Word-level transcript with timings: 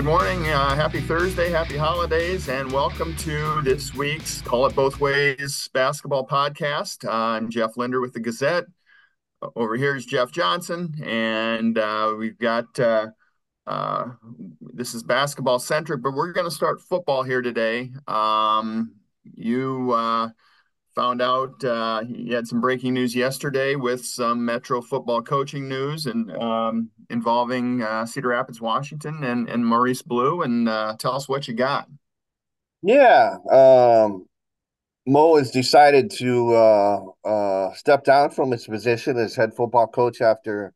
Good 0.00 0.06
morning. 0.06 0.48
Uh, 0.48 0.74
happy 0.74 1.02
Thursday. 1.02 1.50
Happy 1.50 1.76
holidays. 1.76 2.48
And 2.48 2.72
welcome 2.72 3.14
to 3.16 3.60
this 3.60 3.94
week's 3.94 4.40
Call 4.40 4.64
It 4.64 4.74
Both 4.74 4.98
Ways 4.98 5.68
basketball 5.74 6.26
podcast. 6.26 7.04
Uh, 7.04 7.12
I'm 7.12 7.50
Jeff 7.50 7.76
Linder 7.76 8.00
with 8.00 8.14
the 8.14 8.20
Gazette. 8.20 8.64
Over 9.54 9.76
here 9.76 9.94
is 9.94 10.06
Jeff 10.06 10.32
Johnson. 10.32 10.94
And 11.04 11.76
uh, 11.76 12.14
we've 12.16 12.38
got 12.38 12.80
uh, 12.80 13.08
uh, 13.66 14.06
this 14.72 14.94
is 14.94 15.02
basketball 15.02 15.58
centric, 15.58 16.00
but 16.00 16.14
we're 16.14 16.32
going 16.32 16.48
to 16.48 16.50
start 16.50 16.80
football 16.80 17.22
here 17.22 17.42
today. 17.42 17.92
Um, 18.08 18.94
you 19.22 19.92
uh, 19.92 20.30
found 20.94 21.20
out 21.20 21.62
uh, 21.62 22.04
you 22.08 22.34
had 22.34 22.48
some 22.48 22.62
breaking 22.62 22.94
news 22.94 23.14
yesterday 23.14 23.74
with 23.74 24.06
some 24.06 24.46
Metro 24.46 24.80
football 24.80 25.20
coaching 25.20 25.68
news 25.68 26.06
and 26.06 26.34
um, 26.38 26.88
involving 27.10 27.82
uh, 27.82 28.06
Cedar 28.06 28.28
Rapids, 28.28 28.60
Washington, 28.60 29.22
and 29.24 29.48
and 29.48 29.66
Maurice 29.66 30.02
Blue. 30.02 30.42
And 30.42 30.68
uh, 30.68 30.96
tell 30.98 31.12
us 31.12 31.28
what 31.28 31.48
you 31.48 31.54
got. 31.54 31.88
Yeah, 32.82 33.36
um, 33.50 34.26
Mo 35.06 35.36
has 35.36 35.50
decided 35.50 36.10
to 36.12 36.54
uh, 36.54 37.00
uh, 37.24 37.74
step 37.74 38.04
down 38.04 38.30
from 38.30 38.50
his 38.50 38.66
position 38.66 39.18
as 39.18 39.36
head 39.36 39.54
football 39.54 39.86
coach 39.86 40.20
after 40.20 40.72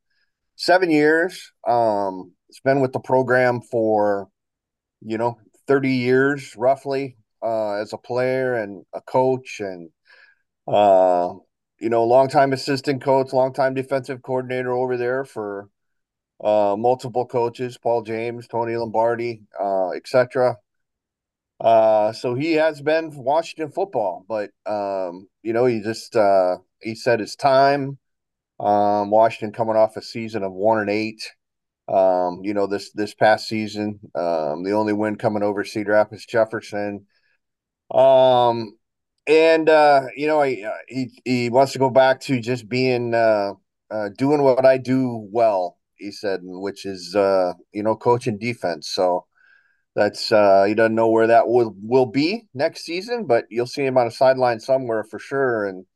seven 0.57 0.91
years. 0.91 1.53
Um, 1.67 2.33
it's 2.49 2.61
been 2.61 2.81
with 2.81 2.93
the 2.93 3.01
program 3.01 3.61
for 3.61 4.29
you 5.01 5.19
know 5.19 5.39
30 5.67 5.91
years 5.91 6.55
roughly 6.57 7.17
uh, 7.43 7.75
as 7.75 7.93
a 7.93 7.99
player 7.99 8.55
and 8.55 8.85
a 8.93 9.01
coach 9.01 9.61
and 9.61 9.91
uh, 10.67 11.35
you 11.79 11.91
know, 11.91 12.05
longtime 12.05 12.53
assistant 12.53 13.03
coach, 13.03 13.33
longtime 13.33 13.75
defensive 13.75 14.23
coordinator 14.23 14.73
over 14.73 14.97
there 14.97 15.25
for 15.25 15.69
uh, 16.45 16.77
multiple 16.79 17.27
coaches, 17.27 17.79
Paul 17.79 18.03
James, 18.03 18.47
Tony 18.47 18.77
Lombardi, 18.77 19.43
uh, 19.59 19.91
etc. 19.93 20.59
Uh, 21.61 22.13
so 22.13 22.35
he 22.35 22.53
has 22.53 22.83
been 22.83 23.11
Washington 23.15 23.73
football, 23.73 24.27
but 24.29 24.51
um, 24.67 25.29
you 25.43 25.53
know, 25.55 25.65
he 25.65 25.81
just 25.81 26.15
uh, 26.15 26.59
he 26.83 26.95
said 26.95 27.21
it's 27.21 27.37
time. 27.37 27.99
Um, 28.61 29.11
Washington 29.11 29.53
coming 29.53 29.77
off 29.77 29.97
a 29.97 30.03
season 30.03 30.43
of 30.43 30.53
one 30.53 30.79
and 30.81 30.91
eight. 30.91 31.33
Um, 31.89 32.41
you 32.43 32.55
know, 32.55 32.67
this 32.67 32.93
this 32.93 33.15
past 33.15 33.49
season, 33.49 34.01
um, 34.15 34.65
the 34.65 34.73
only 34.73 34.93
win 34.93 35.17
coming 35.17 35.43
over 35.43 35.65
Cedar 35.65 35.93
Rapids 35.93 36.27
Jefferson. 36.27 37.07
Um, 37.91 38.77
and 39.27 39.69
uh, 39.69 40.03
you 40.17 40.27
know, 40.27 40.43
he, 40.43 40.65
uh, 40.65 40.73
he 40.89 41.23
he 41.25 41.51
wants 41.51 41.73
to 41.73 41.79
go 41.79 41.91
back 41.91 42.21
to 42.23 42.41
just 42.41 42.69
being 42.69 43.15
uh, 43.15 43.53
uh, 43.91 44.11
doing 44.17 44.43
what 44.43 44.67
I 44.67 44.79
do 44.79 45.29
well. 45.31 45.79
He 46.05 46.13
said, 46.13 46.41
which 46.43 46.85
is 46.87 47.17
uh, 47.17 47.55
you 47.73 47.83
know, 47.83 47.97
coaching 47.97 48.39
defense. 48.39 48.89
So 48.89 49.27
that's 49.95 50.33
uh, 50.33 50.65
he 50.65 50.75
doesn't 50.75 50.95
know 50.95 51.09
where 51.09 51.29
that 51.29 51.49
will 51.49 51.75
will 51.83 52.07
be 52.07 52.47
next 52.55 52.85
season, 52.85 53.27
but 53.27 53.45
you'll 53.51 53.67
see 53.67 53.85
him 53.85 53.97
on 53.99 54.07
a 54.07 54.11
sideline 54.11 54.61
somewhere 54.61 55.05
for 55.05 55.19
sure. 55.19 55.67
And 55.67 55.87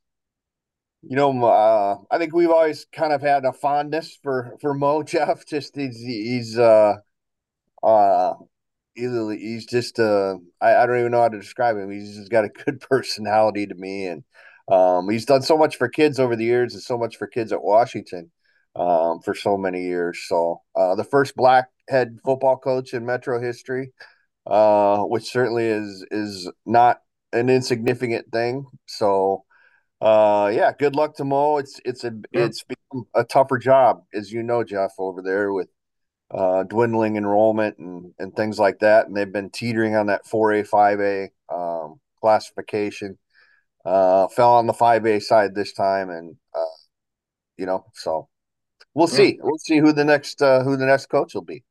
you 1.03 1.15
know, 1.15 1.43
uh, 1.45 1.97
I 2.11 2.17
think 2.17 2.33
we've 2.33 2.49
always 2.49 2.85
kind 2.93 3.13
of 3.13 3.21
had 3.21 3.45
a 3.45 3.53
fondness 3.53 4.17
for 4.23 4.57
for 4.61 4.73
Mo 4.73 5.03
Jeff. 5.03 5.45
Just 5.45 5.75
he's 5.75 5.99
he's 5.99 6.57
uh, 6.57 6.95
uh, 7.83 8.33
he's 8.95 9.65
just 9.65 9.99
uh 9.99 10.35
I, 10.61 10.75
I 10.75 10.85
don't 10.85 10.99
even 10.99 11.11
know 11.11 11.21
how 11.21 11.29
to 11.29 11.39
describe 11.39 11.77
him. 11.77 11.91
He's 11.91 12.15
just 12.15 12.31
got 12.31 12.45
a 12.45 12.49
good 12.49 12.79
personality 12.89 13.67
to 13.67 13.75
me 13.75 14.07
and 14.07 14.23
um 14.71 15.09
he's 15.09 15.25
done 15.25 15.41
so 15.41 15.57
much 15.57 15.77
for 15.77 15.89
kids 15.89 16.19
over 16.19 16.35
the 16.35 16.45
years 16.45 16.73
and 16.73 16.83
so 16.83 16.97
much 16.97 17.17
for 17.17 17.27
kids 17.27 17.51
at 17.51 17.63
Washington 17.63 18.31
um 18.79 19.21
for 19.21 19.35
so 19.35 19.57
many 19.57 19.83
years. 19.83 20.25
So 20.27 20.61
uh 20.75 20.95
the 20.95 21.03
first 21.03 21.35
black 21.35 21.69
head 21.89 22.19
football 22.25 22.57
coach 22.57 22.93
in 22.93 23.05
Metro 23.05 23.41
history, 23.41 23.93
uh, 24.47 25.03
which 25.03 25.31
certainly 25.31 25.67
is 25.67 26.05
is 26.11 26.51
not 26.65 27.01
an 27.33 27.49
insignificant 27.49 28.31
thing. 28.31 28.65
So 28.87 29.45
uh 30.01 30.51
yeah, 30.53 30.71
good 30.77 30.95
luck 30.95 31.15
to 31.17 31.25
Mo. 31.25 31.57
It's 31.57 31.79
it's 31.85 32.03
a 32.03 32.13
yeah. 32.31 32.45
it's 32.45 32.63
become 32.63 33.05
a 33.15 33.23
tougher 33.23 33.59
job, 33.59 34.03
as 34.13 34.31
you 34.31 34.43
know, 34.43 34.63
Jeff, 34.63 34.93
over 34.97 35.21
there 35.21 35.53
with 35.53 35.69
uh, 36.31 36.63
dwindling 36.63 37.15
enrollment 37.15 37.77
and, 37.77 38.13
and 38.19 38.35
things 38.35 38.59
like 38.59 38.79
that. 38.79 39.07
And 39.07 39.15
they've 39.15 39.31
been 39.31 39.49
teetering 39.49 39.95
on 39.95 40.07
that 40.07 40.25
4A, 40.25 40.69
5A 40.69 41.29
um, 41.53 41.99
classification. 42.21 43.17
Uh, 43.85 44.27
fell 44.27 44.53
on 44.53 44.67
the 44.67 44.73
5A 44.73 45.21
side 45.21 45.55
this 45.55 45.73
time. 45.73 46.09
And, 46.09 46.35
uh, 46.53 46.77
you 47.57 47.65
know, 47.65 47.85
so 47.93 48.29
we'll 48.93 49.07
see. 49.07 49.35
Yeah. 49.35 49.41
We'll 49.43 49.57
see 49.57 49.79
who 49.79 49.93
the 49.93 50.05
next 50.05 50.41
uh, 50.41 50.63
who 50.63 50.77
the 50.77 50.85
next 50.85 51.07
coach 51.07 51.33
will 51.33 51.41
be. 51.41 51.63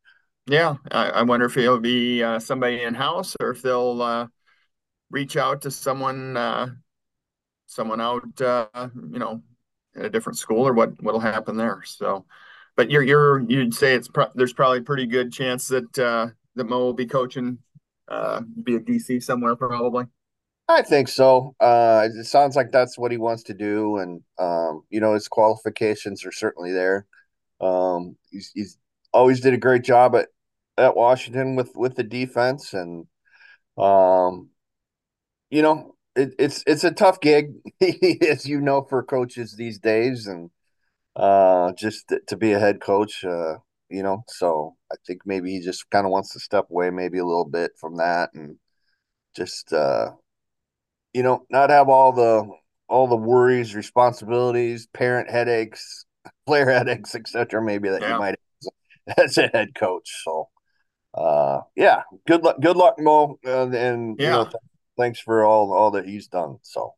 Yeah, 0.47 0.77
I, 0.91 1.11
I 1.11 1.23
wonder 1.23 1.47
if 1.47 1.57
it'll 1.57 1.79
be 1.79 2.23
uh, 2.23 2.39
somebody 2.39 2.83
in 2.83 2.95
house 2.95 3.37
or 3.39 3.51
if 3.51 3.61
they'll 3.61 4.01
uh, 4.01 4.27
reach 5.11 5.37
out 5.37 5.63
to 5.63 5.71
someone 5.71 6.37
uh, 6.37 6.69
someone 7.67 8.01
out, 8.01 8.41
uh, 8.41 8.89
you 8.95 9.19
know, 9.19 9.43
at 9.95 10.07
a 10.07 10.11
different 10.11 10.39
school 10.39 10.67
or 10.67 10.73
what 10.73 11.01
what'll 11.03 11.21
happen 11.21 11.57
there. 11.57 11.83
So, 11.85 12.25
but 12.77 12.91
you're 12.91 13.03
you're 13.03 13.41
you'd 13.49 13.75
say 13.75 13.95
it's 13.95 14.09
pro- 14.09 14.33
there's 14.35 14.53
probably 14.53 14.79
a 14.79 14.83
pretty 14.83 15.07
good 15.07 15.33
chance 15.33 15.69
that 15.69 15.99
uh, 15.99 16.29
that 16.57 16.65
Mo 16.65 16.79
will 16.79 16.95
be 16.95 17.07
coaching, 17.07 17.59
uh, 18.09 18.41
be 18.63 18.77
a 18.77 18.81
DC 18.81 19.23
somewhere 19.23 19.55
probably. 19.55 20.07
I 20.69 20.83
think 20.83 21.09
so. 21.09 21.55
Uh, 21.61 22.09
it 22.15 22.25
sounds 22.25 22.55
like 22.55 22.71
that's 22.71 22.99
what 22.99 23.11
he 23.11 23.17
wants 23.17 23.43
to 23.45 23.55
do, 23.55 23.97
and 23.99 24.23
um, 24.39 24.83
you 24.91 25.01
know 25.01 25.15
his 25.15 25.27
qualifications 25.29 26.25
are 26.27 26.33
certainly 26.33 26.73
there. 26.73 27.07
Um, 27.61 28.17
he's, 28.31 28.51
he's 28.55 28.79
always 29.13 29.41
did 29.41 29.55
a 29.55 29.59
great 29.59 29.85
job 29.85 30.17
at 30.17 30.29
at 30.79 30.97
Washington 30.97 31.57
with 31.57 31.73
with 31.77 31.97
the 31.97 32.05
defense, 32.05 32.75
and 32.75 33.07
um, 33.79 34.51
you 35.51 35.63
know 35.63 35.95
it, 36.17 36.35
it's 36.39 36.65
it's 36.67 36.85
a 36.85 36.91
tough 36.93 37.21
gig, 37.21 37.53
as 38.29 38.47
you 38.47 38.61
know, 38.61 38.83
for 38.89 39.03
coaches 39.03 39.55
these 39.57 39.79
days, 39.79 40.27
and 40.27 40.51
uh, 41.17 41.73
just 41.75 42.13
to 42.29 42.37
be 42.37 42.53
a 42.53 42.61
head 42.61 42.81
coach. 42.81 43.25
Uh, 43.25 43.57
you 43.91 44.03
know, 44.03 44.25
so 44.29 44.77
I 44.93 44.97
think 45.07 45.23
maybe 45.27 45.53
he 45.53 45.61
just 45.61 45.91
kind 45.91 46.07
of 46.07 46.13
wants 46.13 46.33
to 46.35 46.41
step 46.41 46.67
away, 46.71 46.91
maybe 46.91 47.19
a 47.19 47.27
little 47.27 47.45
bit 47.47 47.73
from 47.81 47.97
that, 47.99 48.31
and 48.35 48.57
just 49.37 49.73
uh, 49.73 50.11
you 51.19 51.25
know, 51.25 51.45
not 51.51 51.71
have 51.71 51.89
all 51.89 52.13
the 52.13 52.49
all 52.89 53.09
the 53.09 53.17
worries, 53.17 53.75
responsibilities, 53.75 54.87
parent 54.87 55.29
headaches, 55.29 56.07
player 56.47 56.71
headaches, 56.71 57.17
etc. 57.17 57.61
Maybe 57.61 57.89
that 57.89 58.03
yeah. 58.03 58.13
you 58.13 58.19
might 58.21 58.37
have 59.09 59.25
as 59.25 59.37
a 59.37 59.49
head 59.49 59.75
coach. 59.75 60.23
So, 60.23 60.49
uh, 61.15 61.63
yeah, 61.75 62.03
good 62.29 62.45
luck, 62.45 62.61
good 62.61 62.77
luck, 62.77 63.01
Mo, 63.01 63.37
and, 63.43 63.75
and 63.75 64.17
yeah. 64.21 64.25
you 64.25 64.31
know, 64.31 64.45
th- 64.45 64.55
thanks 64.97 65.19
for 65.19 65.45
all 65.45 65.73
all 65.73 65.91
that 65.91 66.07
he's 66.07 66.29
done. 66.29 66.59
So. 66.63 66.95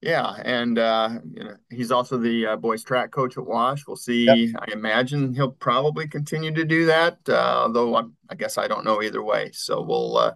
Yeah, 0.00 0.34
and 0.44 0.80
uh, 0.80 1.10
you 1.32 1.44
know, 1.44 1.54
he's 1.70 1.92
also 1.92 2.18
the 2.18 2.44
uh, 2.44 2.56
boys 2.56 2.82
track 2.82 3.12
coach 3.12 3.38
at 3.38 3.46
Wash. 3.46 3.86
We'll 3.86 3.94
see. 3.94 4.24
Yep. 4.24 4.56
I 4.58 4.72
imagine 4.72 5.32
he'll 5.32 5.52
probably 5.52 6.08
continue 6.08 6.52
to 6.52 6.64
do 6.64 6.86
that, 6.86 7.18
uh, 7.28 7.68
though 7.68 7.94
I'm, 7.94 8.16
i 8.28 8.34
guess 8.34 8.58
I 8.58 8.66
don't 8.66 8.84
know 8.84 9.00
either 9.00 9.22
way. 9.22 9.50
So 9.52 9.80
we'll 9.80 10.16
uh, 10.16 10.32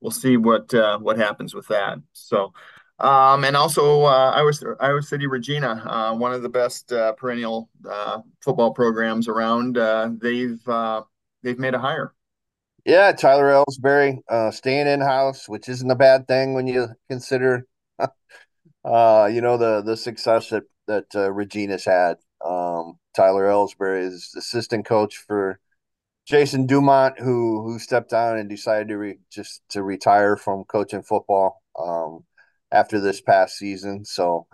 we'll 0.00 0.10
see 0.10 0.36
what 0.36 0.72
uh, 0.74 0.98
what 0.98 1.18
happens 1.18 1.54
with 1.54 1.68
that. 1.68 1.98
So, 2.12 2.52
um, 2.98 3.44
and 3.44 3.56
also 3.56 4.02
uh, 4.02 4.32
Iowa 4.34 4.52
Iowa 4.80 5.02
City 5.02 5.26
Regina, 5.26 6.14
one 6.16 6.32
of 6.32 6.42
the 6.42 6.48
best 6.48 6.92
perennial 7.16 7.68
football 8.42 8.72
programs 8.72 9.28
around. 9.28 9.76
they've 10.20 10.60
they've 11.42 11.58
made 11.58 11.74
a 11.74 11.78
hire. 11.78 12.14
Yeah, 12.84 13.12
Tyler 13.12 13.52
Ellsbury 13.52 14.18
staying 14.52 14.86
in 14.86 15.00
house, 15.00 15.48
which 15.48 15.68
isn't 15.68 15.90
a 15.90 15.96
bad 15.96 16.26
thing 16.26 16.54
when 16.54 16.66
you 16.66 16.88
consider 17.08 17.66
uh, 18.84 19.28
you 19.32 19.40
know 19.40 19.56
the 19.56 19.82
the 19.82 19.96
success 19.96 20.50
that 20.50 20.64
that 20.86 21.06
uh, 21.14 21.30
Regina's 21.30 21.84
had. 21.84 22.16
Um, 22.44 22.98
Tyler 23.14 23.46
Ellsbury 23.46 24.04
is 24.04 24.32
assistant 24.36 24.86
coach 24.86 25.16
for 25.16 25.58
Jason 26.28 26.66
Dumont, 26.66 27.18
who 27.18 27.62
who 27.62 27.78
stepped 27.78 28.10
down 28.10 28.36
and 28.36 28.50
decided 28.50 28.88
to 28.88 28.98
re, 28.98 29.18
just 29.30 29.62
to 29.70 29.82
retire 29.82 30.36
from 30.36 30.64
coaching 30.64 31.02
football 31.02 31.62
um, 31.78 32.24
after 32.70 33.00
this 33.00 33.22
past 33.22 33.56
season. 33.56 34.04
So 34.04 34.46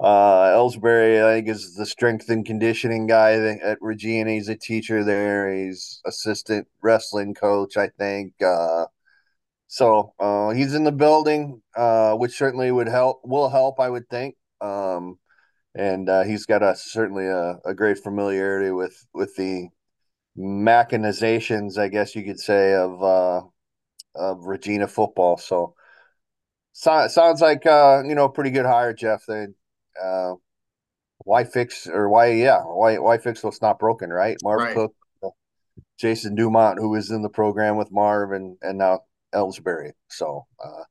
uh, 0.00 0.48
Ellsbury, 0.54 1.22
I 1.22 1.34
think, 1.36 1.48
is 1.48 1.74
the 1.74 1.84
strength 1.84 2.30
and 2.30 2.46
conditioning 2.46 3.06
guy 3.06 3.32
at 3.32 3.76
Regina. 3.82 4.30
He's 4.30 4.48
a 4.48 4.56
teacher 4.56 5.04
there. 5.04 5.54
He's 5.54 6.00
assistant 6.06 6.66
wrestling 6.80 7.34
coach, 7.34 7.76
I 7.76 7.88
think. 7.98 8.32
Uh, 8.42 8.86
so 9.68 10.14
uh, 10.18 10.50
he's 10.50 10.74
in 10.74 10.84
the 10.84 10.92
building, 10.92 11.60
uh, 11.76 12.14
which 12.14 12.38
certainly 12.38 12.72
would 12.72 12.88
help. 12.88 13.20
Will 13.24 13.50
help, 13.50 13.78
I 13.78 13.90
would 13.90 14.08
think. 14.08 14.36
Um, 14.62 15.18
and 15.74 16.08
uh, 16.08 16.22
he's 16.22 16.46
got 16.46 16.62
a 16.62 16.74
certainly 16.76 17.26
a, 17.26 17.58
a, 17.64 17.74
great 17.74 17.98
familiarity 17.98 18.72
with 18.72 19.06
with 19.14 19.36
the 19.36 19.68
machinations, 20.36 21.78
I 21.78 21.88
guess 21.88 22.14
you 22.14 22.24
could 22.24 22.40
say, 22.40 22.74
of 22.74 23.02
uh, 23.02 23.42
of 24.14 24.46
Regina 24.46 24.88
football. 24.88 25.36
So, 25.36 25.74
so 26.72 27.08
sounds 27.08 27.40
like 27.40 27.66
uh, 27.66 28.02
you 28.06 28.14
know 28.14 28.28
pretty 28.28 28.50
good 28.50 28.66
hire, 28.66 28.92
Jeff. 28.92 29.24
They 29.26 29.46
uh, 30.02 30.34
why 31.18 31.44
fix 31.44 31.86
or 31.86 32.08
why 32.08 32.32
yeah 32.32 32.60
why 32.60 32.98
why 32.98 33.18
fix 33.18 33.42
what's 33.42 33.62
not 33.62 33.78
broken, 33.78 34.10
right? 34.10 34.36
Marv 34.42 34.60
right. 34.60 34.74
Cook 34.74 34.94
Jason 35.98 36.34
Dumont, 36.34 36.78
who 36.78 36.90
was 36.90 37.10
in 37.10 37.22
the 37.22 37.28
program 37.28 37.76
with 37.76 37.92
Marv 37.92 38.32
and 38.32 38.56
and 38.62 38.78
now 38.78 39.00
Ellsbury. 39.34 39.92
So, 40.08 40.46
uh, 40.62 40.84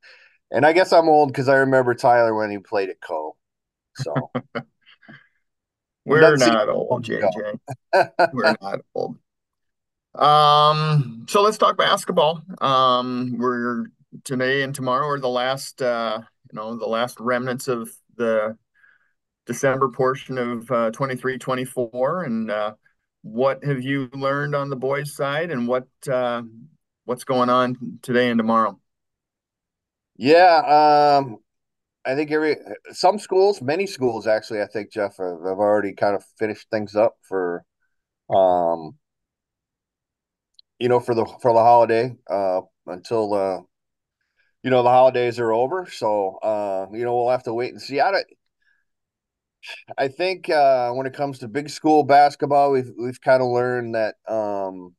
and 0.50 0.64
I 0.64 0.72
guess 0.72 0.92
I'm 0.92 1.08
old 1.08 1.30
because 1.30 1.48
I 1.48 1.56
remember 1.56 1.94
Tyler 1.94 2.34
when 2.34 2.50
he 2.50 2.58
played 2.58 2.90
at 2.90 3.00
Co. 3.00 3.36
So 3.96 4.30
we're 6.04 6.36
not 6.36 6.68
old, 6.68 7.04
JJ. 7.04 7.58
we're 8.32 8.56
not 8.60 8.80
old. 8.94 9.16
Um, 10.14 11.26
so 11.28 11.42
let's 11.42 11.58
talk 11.58 11.76
basketball. 11.76 12.42
Um, 12.60 13.36
we're 13.38 13.86
today 14.24 14.62
and 14.62 14.74
tomorrow 14.74 15.06
are 15.06 15.20
the 15.20 15.28
last, 15.28 15.80
uh, 15.80 16.20
you 16.50 16.56
know, 16.56 16.76
the 16.76 16.86
last 16.86 17.18
remnants 17.20 17.68
of 17.68 17.90
the 18.16 18.56
December 19.46 19.88
portion 19.88 20.38
of 20.38 20.70
uh, 20.70 20.90
23 20.90 21.38
24. 21.38 22.24
And 22.24 22.50
uh, 22.50 22.74
what 23.22 23.64
have 23.64 23.82
you 23.82 24.08
learned 24.12 24.54
on 24.54 24.70
the 24.70 24.76
boys' 24.76 25.14
side 25.14 25.50
and 25.50 25.68
what 25.68 25.86
uh, 26.10 26.42
what's 27.04 27.24
going 27.24 27.48
on 27.48 27.98
today 28.02 28.30
and 28.30 28.38
tomorrow? 28.38 28.78
Yeah, 30.16 31.18
um, 31.18 31.38
I 32.04 32.14
think 32.14 32.30
every 32.30 32.56
some 32.92 33.18
schools, 33.18 33.62
many 33.62 33.86
schools 33.86 34.26
actually, 34.26 34.60
I 34.60 34.66
think 34.66 34.92
Jeff 34.92 35.16
have, 35.18 35.38
have 35.44 35.58
already 35.58 35.94
kind 35.94 36.14
of 36.14 36.24
finished 36.38 36.68
things 36.70 36.94
up 36.94 37.14
for, 37.22 37.64
um, 38.28 38.96
you 40.80 40.88
know, 40.88 40.98
for 40.98 41.14
the 41.14 41.26
for 41.40 41.52
the 41.52 41.60
holiday 41.60 42.16
uh, 42.28 42.62
until 42.86 43.34
uh, 43.34 43.60
you 44.62 44.70
know 44.70 44.82
the 44.82 44.88
holidays 44.88 45.38
are 45.38 45.52
over. 45.52 45.86
So 45.90 46.38
uh, 46.42 46.86
you 46.92 47.04
know 47.04 47.16
we'll 47.16 47.30
have 47.30 47.44
to 47.44 47.54
wait 47.54 47.72
and 47.72 47.80
see. 47.80 48.00
I 48.00 48.24
I 49.98 50.08
think 50.08 50.48
uh, 50.48 50.92
when 50.92 51.06
it 51.06 51.14
comes 51.14 51.38
to 51.40 51.48
big 51.48 51.68
school 51.68 52.02
basketball, 52.02 52.72
we've 52.72 52.90
we've 52.98 53.20
kind 53.20 53.42
of 53.42 53.48
learned 53.48 53.94
that 53.94 54.14
um, 54.26 54.94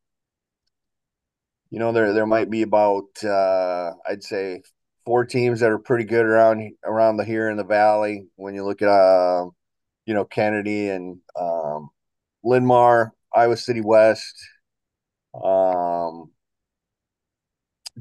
you 1.71 1.79
know 1.79 1.91
there 1.91 2.13
there 2.13 2.27
might 2.27 2.49
be 2.49 2.61
about 2.61 3.05
uh, 3.23 3.93
I'd 4.07 4.23
say 4.23 4.61
four 5.03 5.25
teams 5.25 5.61
that 5.61 5.71
are 5.71 5.79
pretty 5.79 6.05
good 6.05 6.25
around 6.25 6.71
around 6.83 7.17
the 7.17 7.25
here 7.25 7.49
in 7.49 7.57
the 7.57 7.63
valley. 7.63 8.27
When 8.35 8.53
you 8.53 8.63
look 8.63 8.83
at 8.83 8.87
uh, 8.87 9.45
you 10.05 10.13
know 10.13 10.25
Kennedy 10.25 10.89
and 10.89 11.19
um, 11.39 11.89
Linn-Mar, 12.43 13.13
Iowa 13.33 13.57
City 13.57 13.81
West, 13.81 14.35
um, 15.33 16.31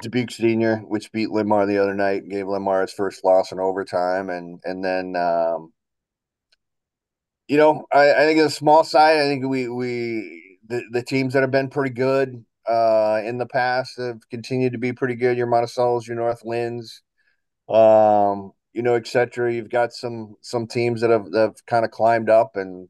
Dubuque 0.01 0.31
Senior, 0.31 0.79
which 0.79 1.13
beat 1.13 1.31
Linn-Mar 1.31 1.67
the 1.67 1.79
other 1.79 1.95
night, 1.95 2.29
gave 2.29 2.47
Linn-Mar 2.47 2.83
his 2.83 2.93
first 2.93 3.25
loss 3.25 3.53
in 3.53 3.61
overtime, 3.61 4.31
and 4.31 4.61
and 4.65 4.85
then 4.85 5.17
um, 5.17 5.73
you 7.51 7.57
know, 7.57 7.85
I, 7.93 8.13
I 8.15 8.27
think 8.27 8.41
the 8.41 8.49
small 8.49 8.85
side, 8.85 9.19
I 9.19 9.27
think 9.27 9.45
we 9.45 9.69
we 9.69 10.59
the, 10.69 10.83
the 10.93 11.03
teams 11.03 11.35
that 11.35 11.43
have 11.43 11.51
been 11.51 11.69
pretty 11.69 11.93
good 11.93 12.45
uh, 12.69 13.21
in 13.25 13.39
the 13.39 13.47
past 13.47 13.99
have 13.99 14.21
continued 14.31 14.73
to 14.73 14.79
be 14.79 14.93
pretty 14.93 15.17
good. 15.17 15.37
Your 15.37 15.49
Monticello's, 15.49 16.07
your 16.07 16.17
Northlands, 16.17 17.03
um, 17.69 18.53
you 18.73 18.83
know, 18.83 18.95
etc. 18.95 19.53
You've 19.53 19.69
got 19.69 19.93
some 19.93 20.37
some 20.43 20.69
teams 20.69 21.01
that 21.01 21.11
have 21.11 21.31
that 21.33 21.41
have 21.41 21.67
kind 21.67 21.85
of 21.85 21.91
climbed 21.91 22.31
up 22.31 22.57
and 22.57 22.89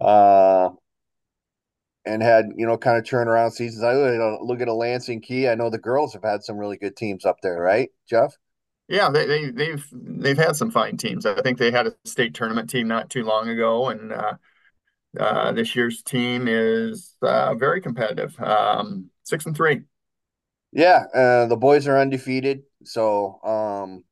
uh 0.00 0.70
and 2.04 2.22
had 2.22 2.46
you 2.56 2.66
know 2.66 2.76
kind 2.76 2.98
of 2.98 3.04
turnaround 3.04 3.52
seasons. 3.52 3.82
I 3.82 3.94
look 3.94 4.60
at 4.60 4.68
a 4.68 4.74
Lansing 4.74 5.20
Kee. 5.20 5.48
I 5.48 5.54
know 5.54 5.70
the 5.70 5.78
girls 5.78 6.12
have 6.12 6.22
had 6.22 6.42
some 6.42 6.58
really 6.58 6.76
good 6.76 6.96
teams 6.96 7.24
up 7.24 7.38
there, 7.42 7.60
right, 7.60 7.90
Jeff? 8.08 8.36
Yeah, 8.88 9.10
they, 9.10 9.26
they 9.26 9.50
they've 9.50 9.86
they've 9.92 10.38
had 10.38 10.56
some 10.56 10.70
fine 10.70 10.96
teams. 10.96 11.24
I 11.24 11.40
think 11.40 11.58
they 11.58 11.70
had 11.70 11.86
a 11.86 11.94
state 12.04 12.34
tournament 12.34 12.68
team 12.68 12.86
not 12.86 13.08
too 13.08 13.24
long 13.24 13.48
ago, 13.48 13.88
and 13.88 14.12
uh, 14.12 14.34
uh, 15.18 15.52
this 15.52 15.74
year's 15.74 16.02
team 16.02 16.46
is 16.48 17.16
uh, 17.22 17.54
very 17.54 17.80
competitive. 17.80 18.38
Um, 18.40 19.10
six 19.22 19.46
and 19.46 19.56
three. 19.56 19.82
Yeah, 20.72 21.04
uh, 21.14 21.46
the 21.46 21.56
boys 21.56 21.86
are 21.86 21.98
undefeated, 21.98 22.64
so 22.82 23.40
um, 23.42 24.04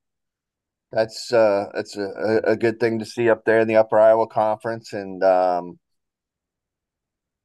that's 0.91 1.33
uh, 1.33 1.67
that's 1.75 1.97
a, 1.97 2.41
a 2.45 2.57
good 2.57 2.81
thing 2.81 2.99
to 3.01 3.05
see 3.05 3.29
up 3.29 3.45
there 3.45 3.61
in 3.61 3.69
the 3.69 3.77
Upper 3.77 3.99
Iowa 3.99 4.27
Conference, 4.27 4.93
and 4.93 5.23
um, 5.23 5.79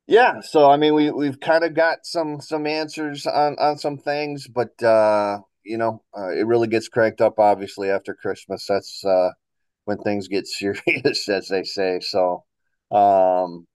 yeah, 0.07 0.39
so 0.39 0.69
I 0.69 0.77
mean, 0.77 0.93
we 0.93 1.11
we've 1.11 1.39
kind 1.39 1.65
of 1.65 1.73
got 1.73 1.99
some 2.05 2.39
some 2.39 2.65
answers 2.65 3.27
on 3.27 3.57
on 3.59 3.77
some 3.77 3.97
things, 3.97 4.47
but 4.47 4.81
uh, 4.81 5.39
you 5.63 5.77
know, 5.77 6.01
uh, 6.17 6.29
it 6.29 6.47
really 6.47 6.69
gets 6.69 6.87
cranked 6.87 7.19
up 7.19 7.39
obviously 7.39 7.89
after 7.89 8.13
Christmas. 8.13 8.65
That's 8.67 9.03
uh, 9.03 9.31
when 9.83 9.97
things 9.97 10.29
get 10.29 10.47
serious, 10.47 11.27
as 11.27 11.49
they 11.49 11.63
say. 11.63 11.99
So, 11.99 12.45
um, 12.89 13.67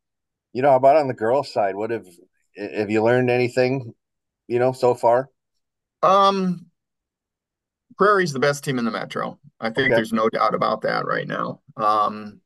you 0.55 0.63
know, 0.63 0.71
how 0.71 0.77
about 0.77 0.97
on 0.97 1.09
the 1.09 1.15
girls' 1.15 1.53
side? 1.53 1.77
What 1.77 1.91
have 1.91 2.07
have 2.57 2.91
you 2.91 3.03
learned 3.03 3.31
anything, 3.31 3.93
you 4.49 4.59
know, 4.59 4.73
so 4.73 4.95
far? 4.95 5.29
Um, 6.03 6.67
Prairie's 7.99 8.33
the 8.33 8.41
best 8.41 8.65
team 8.65 8.79
in 8.79 8.87
the 8.87 8.91
Metro. 8.91 9.39
I 9.61 9.67
think 9.67 9.87
okay. 9.87 9.95
there's 9.95 10.15
no 10.15 10.31
doubt 10.31 10.55
about 10.55 10.81
that 10.83 11.05
right 11.07 11.29
now. 11.29 11.61
Um, 11.77 12.41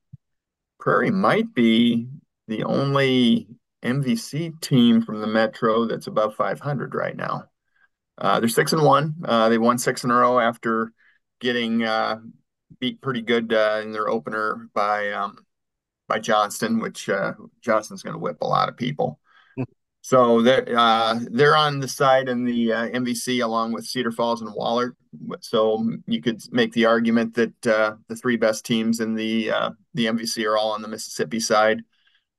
Prairie 0.80 1.10
might 1.10 1.54
be 1.54 2.08
the 2.48 2.64
only 2.64 3.48
MVC 3.86 4.60
team 4.60 5.00
from 5.02 5.20
the 5.20 5.26
Metro 5.26 5.86
that's 5.86 6.08
above 6.08 6.34
500 6.34 6.94
right 6.94 7.16
now. 7.16 7.44
Uh, 8.18 8.40
they're 8.40 8.48
six 8.48 8.72
and 8.72 8.82
one. 8.82 9.14
Uh, 9.24 9.48
they 9.48 9.58
won 9.58 9.78
six 9.78 10.04
in 10.04 10.10
a 10.10 10.14
row 10.14 10.38
after 10.38 10.92
getting 11.40 11.82
uh, 11.82 12.18
beat 12.80 13.00
pretty 13.00 13.22
good 13.22 13.52
uh, 13.52 13.80
in 13.82 13.92
their 13.92 14.08
opener 14.08 14.68
by 14.74 15.12
um, 15.12 15.38
by 16.08 16.18
Johnston, 16.18 16.80
which 16.80 17.08
uh, 17.08 17.34
Johnston's 17.60 18.02
going 18.02 18.14
to 18.14 18.20
whip 18.20 18.38
a 18.40 18.46
lot 18.46 18.68
of 18.68 18.76
people. 18.76 19.20
So 20.02 20.40
they're 20.40 20.78
uh, 20.78 21.18
they're 21.32 21.56
on 21.56 21.80
the 21.80 21.88
side 21.88 22.28
in 22.28 22.44
the 22.44 22.68
MVC 22.68 23.42
along 23.42 23.72
with 23.72 23.86
Cedar 23.86 24.12
Falls 24.12 24.40
and 24.40 24.54
Waller. 24.54 24.94
So 25.40 25.84
you 26.06 26.22
could 26.22 26.40
make 26.52 26.72
the 26.74 26.84
argument 26.84 27.34
that 27.34 27.60
the 27.62 28.14
three 28.14 28.36
best 28.36 28.64
teams 28.64 29.00
in 29.00 29.16
the 29.16 29.50
the 29.94 30.06
MVC 30.06 30.48
are 30.48 30.56
all 30.56 30.70
on 30.70 30.82
the 30.82 30.86
Mississippi 30.86 31.40
side. 31.40 31.82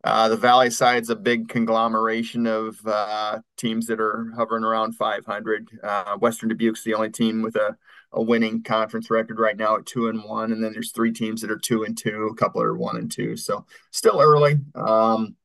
Uh, 0.03 0.29
the 0.29 0.37
Valley 0.37 0.69
side's 0.69 1.09
a 1.09 1.15
big 1.15 1.49
conglomeration 1.49 2.45
of 2.45 2.79
uh, 2.85 3.39
teams 3.57 3.87
that 3.87 3.99
are 3.99 4.31
hovering 4.35 4.63
around 4.63 4.93
500. 4.93 5.69
Uh, 5.83 6.17
Western 6.17 6.49
Dubuque's 6.49 6.83
the 6.83 6.93
only 6.93 7.09
team 7.09 7.41
with 7.41 7.55
a, 7.55 7.75
a 8.11 8.21
winning 8.21 8.63
conference 8.63 9.09
record 9.09 9.39
right 9.39 9.57
now 9.57 9.75
at 9.77 9.85
two 9.85 10.07
and 10.07 10.23
one, 10.23 10.51
and 10.51 10.63
then 10.63 10.71
there's 10.71 10.91
three 10.91 11.11
teams 11.11 11.41
that 11.41 11.51
are 11.51 11.57
two 11.57 11.83
and 11.83 11.97
two. 11.97 12.29
A 12.31 12.35
couple 12.35 12.61
are 12.61 12.75
one 12.75 12.97
and 12.97 13.11
two, 13.11 13.35
so 13.35 13.65
still 13.91 14.21
early. 14.21 14.57
Um, 14.75 15.35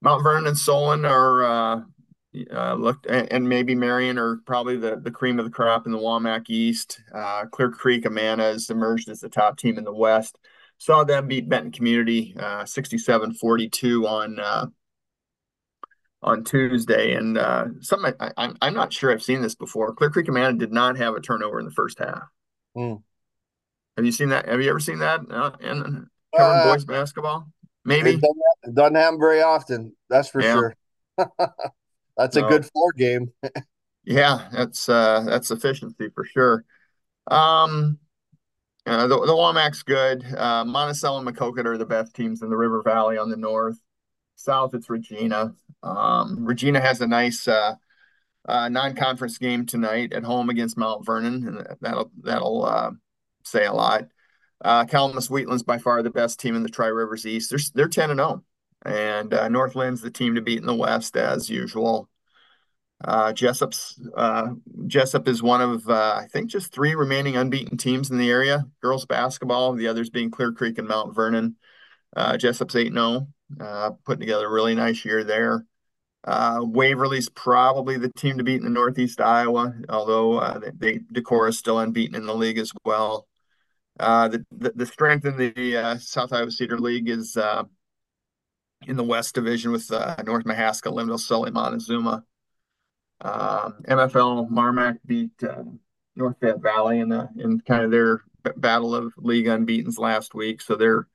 Mount 0.00 0.22
Vernon 0.22 0.46
and 0.46 0.58
Solon 0.58 1.04
are 1.04 1.44
uh, 1.44 1.80
uh, 2.52 2.74
looked, 2.74 3.06
and, 3.06 3.30
and, 3.32 3.48
maybe 3.48 3.74
Marion 3.74 4.18
are 4.18 4.36
probably 4.46 4.76
the, 4.76 4.96
the 4.96 5.10
cream 5.10 5.38
of 5.38 5.44
the 5.44 5.50
crop 5.50 5.86
in 5.86 5.92
the 5.92 5.98
WAMAC 5.98 6.50
East. 6.50 7.00
Uh, 7.14 7.46
Clear 7.46 7.70
Creek 7.70 8.04
Amana 8.04 8.42
has 8.42 8.68
emerged 8.68 9.08
as 9.08 9.20
the 9.20 9.28
top 9.28 9.58
team 9.58 9.78
in 9.78 9.84
the 9.84 9.94
West 9.94 10.38
saw 10.78 11.04
them 11.04 11.28
beat 11.28 11.48
Benton 11.48 11.72
Community 11.72 12.34
uh, 12.38 12.64
67-42 12.64 14.08
on 14.08 14.40
uh, 14.40 14.66
on 16.22 16.44
Tuesday, 16.44 17.14
and 17.14 17.38
uh, 17.38 17.66
something 17.80 18.12
I, 18.18 18.26
am 18.26 18.32
I'm, 18.36 18.56
I'm 18.60 18.74
not 18.74 18.92
sure 18.92 19.12
I've 19.12 19.22
seen 19.22 19.42
this 19.42 19.54
before. 19.54 19.94
Clear 19.94 20.10
Creek 20.10 20.28
Amana 20.28 20.56
did 20.58 20.72
not 20.72 20.96
have 20.96 21.14
a 21.14 21.20
turnover 21.20 21.58
in 21.60 21.66
the 21.66 21.72
first 21.72 21.98
half. 21.98 22.24
Mm. 22.76 23.02
Have 23.96 24.04
you 24.04 24.12
seen 24.12 24.30
that? 24.30 24.48
Have 24.48 24.60
you 24.60 24.68
ever 24.68 24.80
seen 24.80 24.98
that 24.98 25.20
uh, 25.30 25.52
in 25.60 26.08
covering 26.36 26.60
uh, 26.60 26.72
boys 26.72 26.84
basketball? 26.84 27.48
Maybe 27.84 28.10
it 28.10 28.20
doesn't, 28.20 28.36
it 28.64 28.74
doesn't, 28.74 28.96
happen 28.96 29.20
very 29.20 29.42
often. 29.42 29.94
That's 30.10 30.28
for 30.28 30.42
yeah. 30.42 30.52
sure. 30.52 30.76
that's 32.16 32.36
a 32.36 32.42
good 32.42 32.66
floor 32.66 32.92
game. 32.92 33.32
yeah, 34.04 34.48
that's 34.52 34.88
uh, 34.88 35.22
that's 35.24 35.50
efficiency 35.50 36.08
for 36.14 36.24
sure. 36.24 36.64
Um, 37.28 37.98
uh, 38.86 39.06
the, 39.06 39.18
the 39.26 39.32
WAMAC's 39.32 39.82
good. 39.82 40.24
Uh, 40.36 40.64
Monticello 40.64 41.18
and 41.18 41.28
Maquoketa 41.28 41.66
are 41.66 41.78
the 41.78 41.84
best 41.86 42.14
teams 42.14 42.42
in 42.42 42.50
the 42.50 42.56
River 42.56 42.82
Valley 42.82 43.18
on 43.18 43.28
the 43.28 43.36
north. 43.36 43.78
South, 44.36 44.74
it's 44.74 44.88
Regina. 44.88 45.54
Um, 45.82 46.44
Regina 46.44 46.80
has 46.80 47.00
a 47.00 47.06
nice 47.06 47.48
uh, 47.48 47.74
uh, 48.46 48.68
non-conference 48.68 49.38
game 49.38 49.66
tonight 49.66 50.12
at 50.12 50.22
home 50.22 50.50
against 50.50 50.76
Mount 50.76 51.04
Vernon, 51.04 51.48
and 51.48 51.76
that'll 51.80 52.10
that'll 52.22 52.64
uh, 52.64 52.90
say 53.44 53.64
a 53.64 53.72
lot. 53.72 54.04
Uh, 54.64 54.84
Wheatland's 54.84 55.62
by 55.62 55.78
far 55.78 56.02
the 56.02 56.10
best 56.10 56.38
team 56.38 56.54
in 56.54 56.62
the 56.62 56.68
Tri 56.68 56.86
Rivers 56.86 57.26
East. 57.26 57.50
They're 57.50 57.58
they're 57.74 57.88
ten 57.88 58.10
and 58.10 58.18
zero, 58.18 58.44
oh. 58.84 58.90
and 58.90 59.34
uh, 59.34 59.48
Northland's 59.48 60.00
the 60.00 60.10
team 60.10 60.34
to 60.34 60.40
beat 60.40 60.60
in 60.60 60.66
the 60.66 60.74
West 60.74 61.16
as 61.16 61.50
usual. 61.50 62.08
Uh, 63.04 63.32
Jesup's 63.32 64.00
uh, 64.16 64.48
Jesup 64.86 65.28
is 65.28 65.42
one 65.42 65.60
of 65.60 65.88
uh, 65.88 66.18
I 66.18 66.26
think 66.32 66.48
just 66.48 66.72
three 66.72 66.94
remaining 66.94 67.36
unbeaten 67.36 67.76
teams 67.76 68.10
in 68.10 68.16
the 68.16 68.30
area. 68.30 68.64
Girls 68.80 69.04
basketball, 69.04 69.74
the 69.74 69.88
others 69.88 70.08
being 70.08 70.30
Clear 70.30 70.52
Creek 70.52 70.78
and 70.78 70.88
Mount 70.88 71.14
Vernon. 71.14 71.56
Uh, 72.16 72.32
Jesup's 72.34 72.74
eight 72.74 72.92
zero, 72.92 73.28
oh, 73.60 73.64
uh, 73.64 73.90
putting 74.06 74.20
together 74.20 74.46
a 74.46 74.52
really 74.52 74.74
nice 74.74 75.04
year 75.04 75.24
there. 75.24 75.66
Uh, 76.24 76.60
Waverly's 76.62 77.28
probably 77.28 77.98
the 77.98 78.10
team 78.16 78.38
to 78.38 78.44
beat 78.44 78.56
in 78.56 78.64
the 78.64 78.70
Northeast 78.70 79.20
Iowa, 79.20 79.74
although 79.88 80.58
they, 80.74 80.98
Decorah 80.98 81.50
is 81.50 81.58
still 81.58 81.78
unbeaten 81.78 82.16
in 82.16 82.26
the 82.26 82.34
league 82.34 82.58
as 82.58 82.72
well. 82.84 83.28
The, 83.98 84.44
the, 84.50 84.72
the 84.74 84.86
strength 84.86 85.24
in 85.26 85.36
the 85.36 85.98
South 86.00 86.32
Iowa 86.32 86.50
Cedar 86.50 86.80
League 86.80 87.08
is 87.08 87.36
in 88.88 88.96
the 88.96 89.04
West 89.04 89.36
Division 89.36 89.70
with 89.70 89.88
North 89.90 90.44
Mahaska, 90.44 90.90
Lynnville, 90.92 91.20
Sully, 91.20 91.52
Montezuma. 91.52 92.24
Um, 93.20 93.82
MFL 93.88 94.50
Marmac 94.50 94.98
beat 95.06 95.30
uh, 95.42 95.62
North 96.14 96.36
Fayette 96.40 96.60
Valley 96.60 97.00
in 97.00 97.08
the 97.08 97.28
in 97.38 97.60
kind 97.60 97.84
of 97.84 97.90
their 97.90 98.22
battle 98.56 98.94
of 98.94 99.12
league 99.16 99.46
unbeaten's 99.46 99.98
last 99.98 100.34
week, 100.34 100.60
so 100.60 100.76
they're 100.76 101.08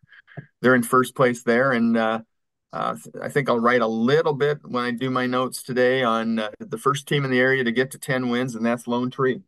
they're 0.62 0.76
in 0.76 0.84
first 0.84 1.16
place 1.16 1.44
there. 1.44 1.72
And 1.72 1.98
uh, 1.98 2.20
uh, 2.74 2.96
I 3.22 3.30
think 3.30 3.50
I'll 3.50 3.60
write 3.60 3.82
a 3.82 3.88
little 3.88 4.34
bit 4.34 4.60
when 4.64 4.84
I 4.84 4.92
do 4.92 5.10
my 5.10 5.28
notes 5.28 5.64
today 5.64 6.04
on 6.04 6.40
uh, 6.40 6.52
the 6.60 6.78
first 6.78 7.08
team 7.08 7.26
in 7.26 7.32
the 7.32 7.40
area 7.40 7.64
to 7.64 7.72
get 7.72 7.92
to 7.92 8.00
ten 8.00 8.30
wins, 8.30 8.56
and 8.56 8.66
that's 8.66 8.88
Lone 8.88 9.12
Tree. 9.12 9.42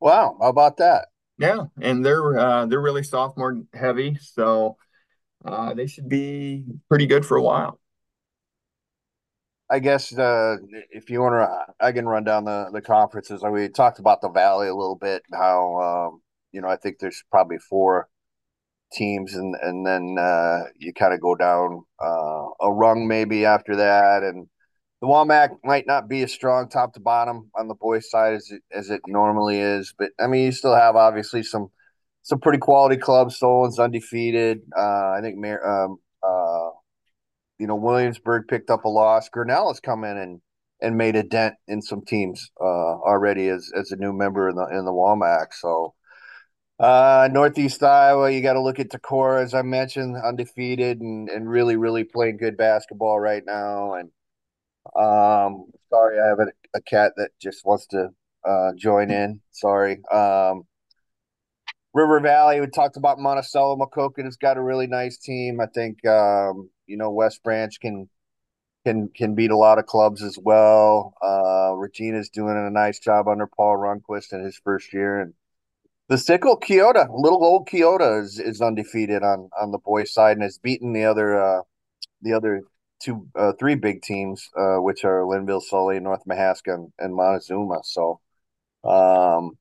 Wow, 0.00 0.36
how 0.40 0.48
about 0.48 0.76
that? 0.78 1.08
Yeah, 1.38 1.64
and 1.80 2.04
they're 2.04 2.38
uh, 2.38 2.66
they're 2.66 2.80
really 2.80 3.02
sophomore 3.02 3.62
heavy, 3.72 4.16
so 4.20 4.76
uh, 5.44 5.74
they 5.74 5.86
should 5.86 6.08
be 6.08 6.64
pretty 6.88 7.06
good 7.06 7.26
for 7.26 7.36
a 7.36 7.42
while. 7.42 7.80
I 9.74 9.80
guess 9.80 10.16
uh, 10.16 10.58
if 10.92 11.10
you 11.10 11.20
want 11.20 11.34
to, 11.34 11.84
I 11.84 11.90
can 11.90 12.06
run 12.06 12.22
down 12.22 12.44
the 12.44 12.70
the 12.72 12.80
conferences. 12.80 13.42
We 13.42 13.68
talked 13.68 13.98
about 13.98 14.20
the 14.20 14.28
Valley 14.28 14.68
a 14.68 14.74
little 14.74 14.94
bit. 14.94 15.22
How 15.32 16.10
um, 16.12 16.20
you 16.52 16.60
know, 16.60 16.68
I 16.68 16.76
think 16.76 17.00
there's 17.00 17.24
probably 17.28 17.58
four 17.58 18.08
teams, 18.92 19.34
and 19.34 19.56
and 19.60 19.84
then 19.84 20.16
uh, 20.16 20.60
you 20.78 20.92
kind 20.94 21.12
of 21.12 21.20
go 21.20 21.34
down 21.34 21.82
uh, 22.00 22.46
a 22.60 22.72
rung 22.72 23.08
maybe 23.08 23.44
after 23.44 23.74
that, 23.74 24.22
and 24.22 24.46
the 25.00 25.08
Wamac 25.08 25.56
might 25.64 25.88
not 25.88 26.08
be 26.08 26.22
as 26.22 26.32
strong 26.32 26.68
top 26.68 26.94
to 26.94 27.00
bottom 27.00 27.50
on 27.56 27.66
the 27.66 27.74
boys' 27.74 28.08
side 28.08 28.34
as 28.34 28.52
it, 28.52 28.62
as 28.70 28.90
it 28.90 29.00
normally 29.08 29.58
is, 29.58 29.92
but 29.98 30.12
I 30.20 30.28
mean, 30.28 30.44
you 30.44 30.52
still 30.52 30.76
have 30.76 30.94
obviously 30.94 31.42
some 31.42 31.72
some 32.22 32.38
pretty 32.38 32.58
quality 32.58 32.96
clubs. 32.96 33.38
Solon's 33.38 33.80
undefeated. 33.80 34.60
Uh, 34.78 35.14
I 35.18 35.18
think 35.20 35.44
um, 35.44 35.98
uh, 36.22 36.70
you 37.58 37.66
know, 37.66 37.76
Williamsburg 37.76 38.48
picked 38.48 38.70
up 38.70 38.84
a 38.84 38.88
loss. 38.88 39.28
Grinnell 39.28 39.68
has 39.68 39.80
come 39.80 40.04
in 40.04 40.16
and 40.16 40.40
and 40.80 40.98
made 40.98 41.16
a 41.16 41.22
dent 41.22 41.54
in 41.68 41.80
some 41.80 42.04
teams 42.04 42.50
uh, 42.60 42.64
already 42.64 43.48
as 43.48 43.70
as 43.76 43.90
a 43.92 43.96
new 43.96 44.12
member 44.12 44.48
in 44.48 44.56
the 44.56 44.66
in 44.66 44.84
the 44.84 44.92
Wamac. 44.92 45.46
So 45.52 45.94
uh, 46.80 47.28
Northeast 47.32 47.82
Iowa, 47.82 48.30
you 48.30 48.42
got 48.42 48.54
to 48.54 48.62
look 48.62 48.80
at 48.80 48.88
Decorah, 48.90 49.42
as 49.42 49.54
I 49.54 49.62
mentioned, 49.62 50.16
undefeated 50.16 51.00
and 51.00 51.28
and 51.28 51.48
really 51.48 51.76
really 51.76 52.04
playing 52.04 52.38
good 52.38 52.56
basketball 52.56 53.20
right 53.20 53.42
now. 53.46 53.94
And 53.94 54.10
um, 54.96 55.66
sorry, 55.90 56.18
I 56.20 56.26
have 56.26 56.40
a, 56.40 56.48
a 56.74 56.82
cat 56.82 57.12
that 57.16 57.30
just 57.40 57.64
wants 57.64 57.86
to 57.88 58.10
uh, 58.44 58.72
join 58.76 59.10
in. 59.10 59.40
Sorry. 59.52 60.02
Um, 60.10 60.64
River 61.94 62.18
Valley, 62.18 62.60
we 62.60 62.66
talked 62.66 62.96
about 62.96 63.20
Monticello. 63.20 63.76
Maquoketa 63.76 64.24
has 64.24 64.36
got 64.36 64.56
a 64.56 64.62
really 64.62 64.88
nice 64.88 65.16
team. 65.16 65.60
I 65.60 65.66
think 65.66 66.04
um, 66.04 66.68
you 66.86 66.96
know 66.96 67.10
West 67.10 67.42
Branch 67.42 67.78
can 67.80 68.08
can 68.84 69.08
can 69.08 69.34
beat 69.34 69.50
a 69.50 69.56
lot 69.56 69.78
of 69.78 69.86
clubs 69.86 70.22
as 70.22 70.38
well. 70.38 71.14
Uh, 71.22 71.72
Regina's 71.76 72.28
doing 72.28 72.56
a 72.56 72.70
nice 72.70 72.98
job 72.98 73.28
under 73.28 73.46
Paul 73.46 73.76
Runquist 73.76 74.32
in 74.32 74.44
his 74.44 74.60
first 74.62 74.92
year, 74.92 75.20
and 75.20 75.34
the 76.08 76.18
Sickle 76.18 76.60
Keota, 76.60 77.08
little 77.10 77.44
old 77.44 77.68
Keota, 77.68 78.22
is, 78.22 78.38
is 78.38 78.60
undefeated 78.60 79.22
on 79.22 79.50
on 79.60 79.70
the 79.72 79.78
boys' 79.78 80.12
side 80.12 80.36
and 80.36 80.42
has 80.42 80.58
beaten 80.58 80.92
the 80.92 81.04
other 81.04 81.40
uh, 81.40 81.62
the 82.22 82.34
other 82.34 82.62
two 83.00 83.26
uh, 83.36 83.52
three 83.58 83.74
big 83.74 84.02
teams, 84.02 84.50
uh, 84.56 84.76
which 84.76 85.04
are 85.04 85.22
Lynnville, 85.22 85.62
Sully, 85.62 86.00
North 86.00 86.24
Mahaska, 86.28 86.74
and, 86.74 86.92
and 86.98 87.14
Montezuma. 87.14 87.80
So, 87.84 88.20
um, 88.84 89.58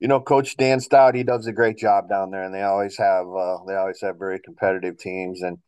you 0.00 0.08
know, 0.08 0.20
Coach 0.20 0.56
Dan 0.56 0.80
Stout, 0.80 1.14
he 1.14 1.22
does 1.22 1.46
a 1.46 1.52
great 1.52 1.78
job 1.78 2.08
down 2.08 2.30
there, 2.30 2.42
and 2.42 2.54
they 2.54 2.62
always 2.62 2.96
have 2.98 3.26
uh, 3.26 3.58
they 3.66 3.74
always 3.74 4.00
have 4.00 4.18
very 4.18 4.40
competitive 4.40 4.98
teams. 4.98 5.42
And 5.42 5.58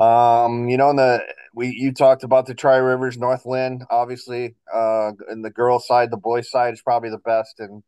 um, 0.00 0.68
you 0.68 0.76
know, 0.76 0.90
in 0.90 0.96
the 0.96 1.24
we 1.54 1.68
you 1.68 1.92
talked 1.92 2.24
about 2.24 2.46
the 2.46 2.54
Tri 2.54 2.76
Rivers, 2.76 3.18
North 3.18 3.46
Linn, 3.46 3.84
obviously, 3.90 4.56
uh, 4.72 5.12
in 5.30 5.42
the 5.42 5.50
girls' 5.50 5.86
side, 5.86 6.10
the 6.10 6.16
boys' 6.16 6.50
side 6.50 6.74
is 6.74 6.82
probably 6.82 7.10
the 7.10 7.18
best, 7.18 7.60
and 7.60 7.82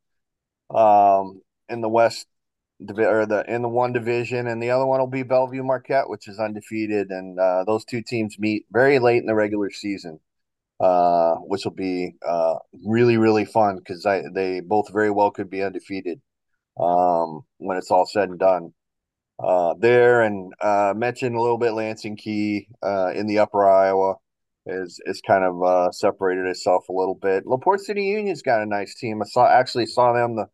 um, 0.74 1.42
in 1.68 1.80
the 1.80 1.88
West 1.88 2.26
or 2.80 3.26
the 3.26 3.44
in 3.48 3.62
the 3.62 3.68
one 3.68 3.92
division, 3.92 4.46
and 4.46 4.62
the 4.62 4.70
other 4.70 4.86
one 4.86 5.00
will 5.00 5.06
be 5.06 5.22
Bellevue 5.22 5.62
Marquette, 5.64 6.08
which 6.08 6.28
is 6.28 6.38
undefeated, 6.38 7.10
and 7.10 7.38
uh, 7.38 7.64
those 7.64 7.84
two 7.84 8.02
teams 8.02 8.38
meet 8.38 8.66
very 8.72 8.98
late 8.98 9.20
in 9.20 9.26
the 9.26 9.34
regular 9.34 9.70
season 9.70 10.20
uh, 10.82 11.36
which 11.36 11.64
will 11.64 11.72
be 11.72 12.14
uh, 12.28 12.56
really 12.84 13.16
really 13.16 13.44
fun 13.44 13.78
because 13.78 14.04
they 14.34 14.60
both 14.60 14.92
very 14.92 15.10
well 15.10 15.30
could 15.30 15.48
be 15.48 15.62
undefeated 15.62 16.20
um, 16.78 17.42
when 17.58 17.76
it's 17.78 17.90
all 17.90 18.04
said 18.04 18.28
and 18.28 18.38
done. 18.38 18.74
Uh, 19.42 19.74
there 19.78 20.22
and 20.22 20.52
uh, 20.60 20.94
mentioned 20.96 21.34
a 21.34 21.40
little 21.40 21.58
bit 21.58 21.72
Lansing 21.72 22.16
Kee 22.16 22.68
uh, 22.82 23.12
in 23.14 23.26
the 23.26 23.38
Upper 23.38 23.68
Iowa 23.68 24.14
is 24.66 25.00
is 25.06 25.20
kind 25.26 25.44
of 25.44 25.62
uh, 25.62 25.90
separated 25.90 26.46
itself 26.46 26.88
a 26.88 26.92
little 26.92 27.16
bit. 27.16 27.46
Laporte 27.46 27.80
City 27.80 28.04
Union's 28.04 28.42
got 28.42 28.62
a 28.62 28.66
nice 28.66 28.94
team. 28.94 29.20
I 29.20 29.26
saw 29.26 29.48
actually 29.48 29.86
saw 29.86 30.12
them 30.12 30.36
the 30.36 30.46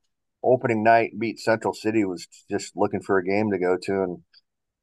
opening 0.43 0.83
night 0.83 1.19
beat 1.19 1.39
Central 1.39 1.75
City. 1.75 2.05
Was 2.05 2.27
just 2.51 2.77
looking 2.77 3.03
for 3.03 3.19
a 3.19 3.25
game 3.25 3.51
to 3.51 3.59
go 3.59 3.77
to 3.83 4.03
and 4.03 4.23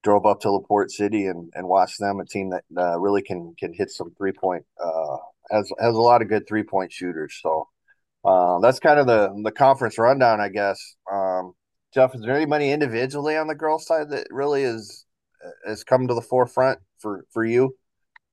drove 0.03 0.27
up 0.27 0.41
to 0.41 0.51
Laporte 0.51 0.91
City 0.91 1.25
and, 1.25 1.51
and 1.55 1.67
watched 1.67 1.99
them. 1.99 2.19
A 2.19 2.25
team 2.25 2.51
that 2.51 2.63
uh, 2.77 2.99
really 2.99 3.23
can 3.23 3.55
can 3.57 3.73
hit 3.73 3.89
some 3.89 4.13
three 4.17 4.33
point 4.33 4.65
uh, 4.83 5.17
has 5.49 5.71
has 5.79 5.95
a 5.95 5.99
lot 5.99 6.21
of 6.21 6.29
good 6.29 6.47
three 6.47 6.63
point 6.63 6.91
shooters. 6.91 7.39
So 7.41 7.67
uh, 8.23 8.59
that's 8.59 8.79
kind 8.79 8.99
of 8.99 9.07
the 9.07 9.33
the 9.43 9.51
conference 9.51 9.97
rundown, 9.97 10.39
I 10.39 10.49
guess. 10.49 10.79
Um, 11.11 11.53
Jeff, 11.95 12.13
is 12.13 12.21
there 12.21 12.35
anybody 12.35 12.71
individually 12.71 13.37
on 13.37 13.47
the 13.47 13.55
girls' 13.55 13.87
side 13.87 14.09
that 14.09 14.27
really 14.29 14.63
is 14.63 15.05
has 15.65 15.85
come 15.85 16.09
to 16.09 16.13
the 16.13 16.21
forefront 16.21 16.79
for 16.99 17.25
for 17.31 17.45
you? 17.45 17.73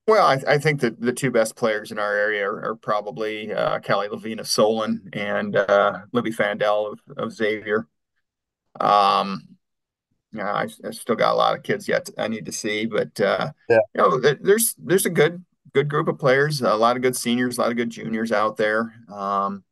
Well, 0.08 0.26
I, 0.26 0.54
I 0.54 0.58
think 0.58 0.80
that 0.80 1.00
the 1.00 1.12
two 1.12 1.30
best 1.30 1.54
players 1.54 1.92
in 1.92 1.98
our 2.00 2.12
area 2.12 2.44
are, 2.44 2.70
are 2.70 2.74
probably 2.74 3.52
uh, 3.52 3.78
Callie 3.78 4.08
Levine 4.08 4.40
of 4.40 4.48
Solon 4.48 5.08
and 5.12 5.54
uh, 5.54 6.00
Libby 6.12 6.32
Fandel 6.32 6.92
of, 6.92 7.00
of 7.16 7.32
Xavier. 7.32 7.86
Um, 8.80 9.46
yeah, 10.32 10.52
I, 10.52 10.66
I, 10.84 10.90
still 10.90 11.14
got 11.14 11.34
a 11.34 11.36
lot 11.36 11.56
of 11.56 11.62
kids 11.62 11.86
yet 11.86 12.10
I 12.18 12.26
need 12.26 12.46
to 12.46 12.52
see, 12.52 12.86
but 12.86 13.20
uh, 13.20 13.52
yeah. 13.68 13.78
you 13.94 14.00
know, 14.00 14.18
there's 14.18 14.74
there's 14.76 15.06
a 15.06 15.10
good 15.10 15.44
good 15.72 15.88
group 15.88 16.08
of 16.08 16.18
players, 16.18 16.62
a 16.62 16.74
lot 16.74 16.96
of 16.96 17.02
good 17.02 17.14
seniors, 17.16 17.58
a 17.58 17.60
lot 17.60 17.70
of 17.70 17.76
good 17.76 17.90
juniors 17.90 18.32
out 18.32 18.56
there. 18.56 18.92
Um, 19.08 19.62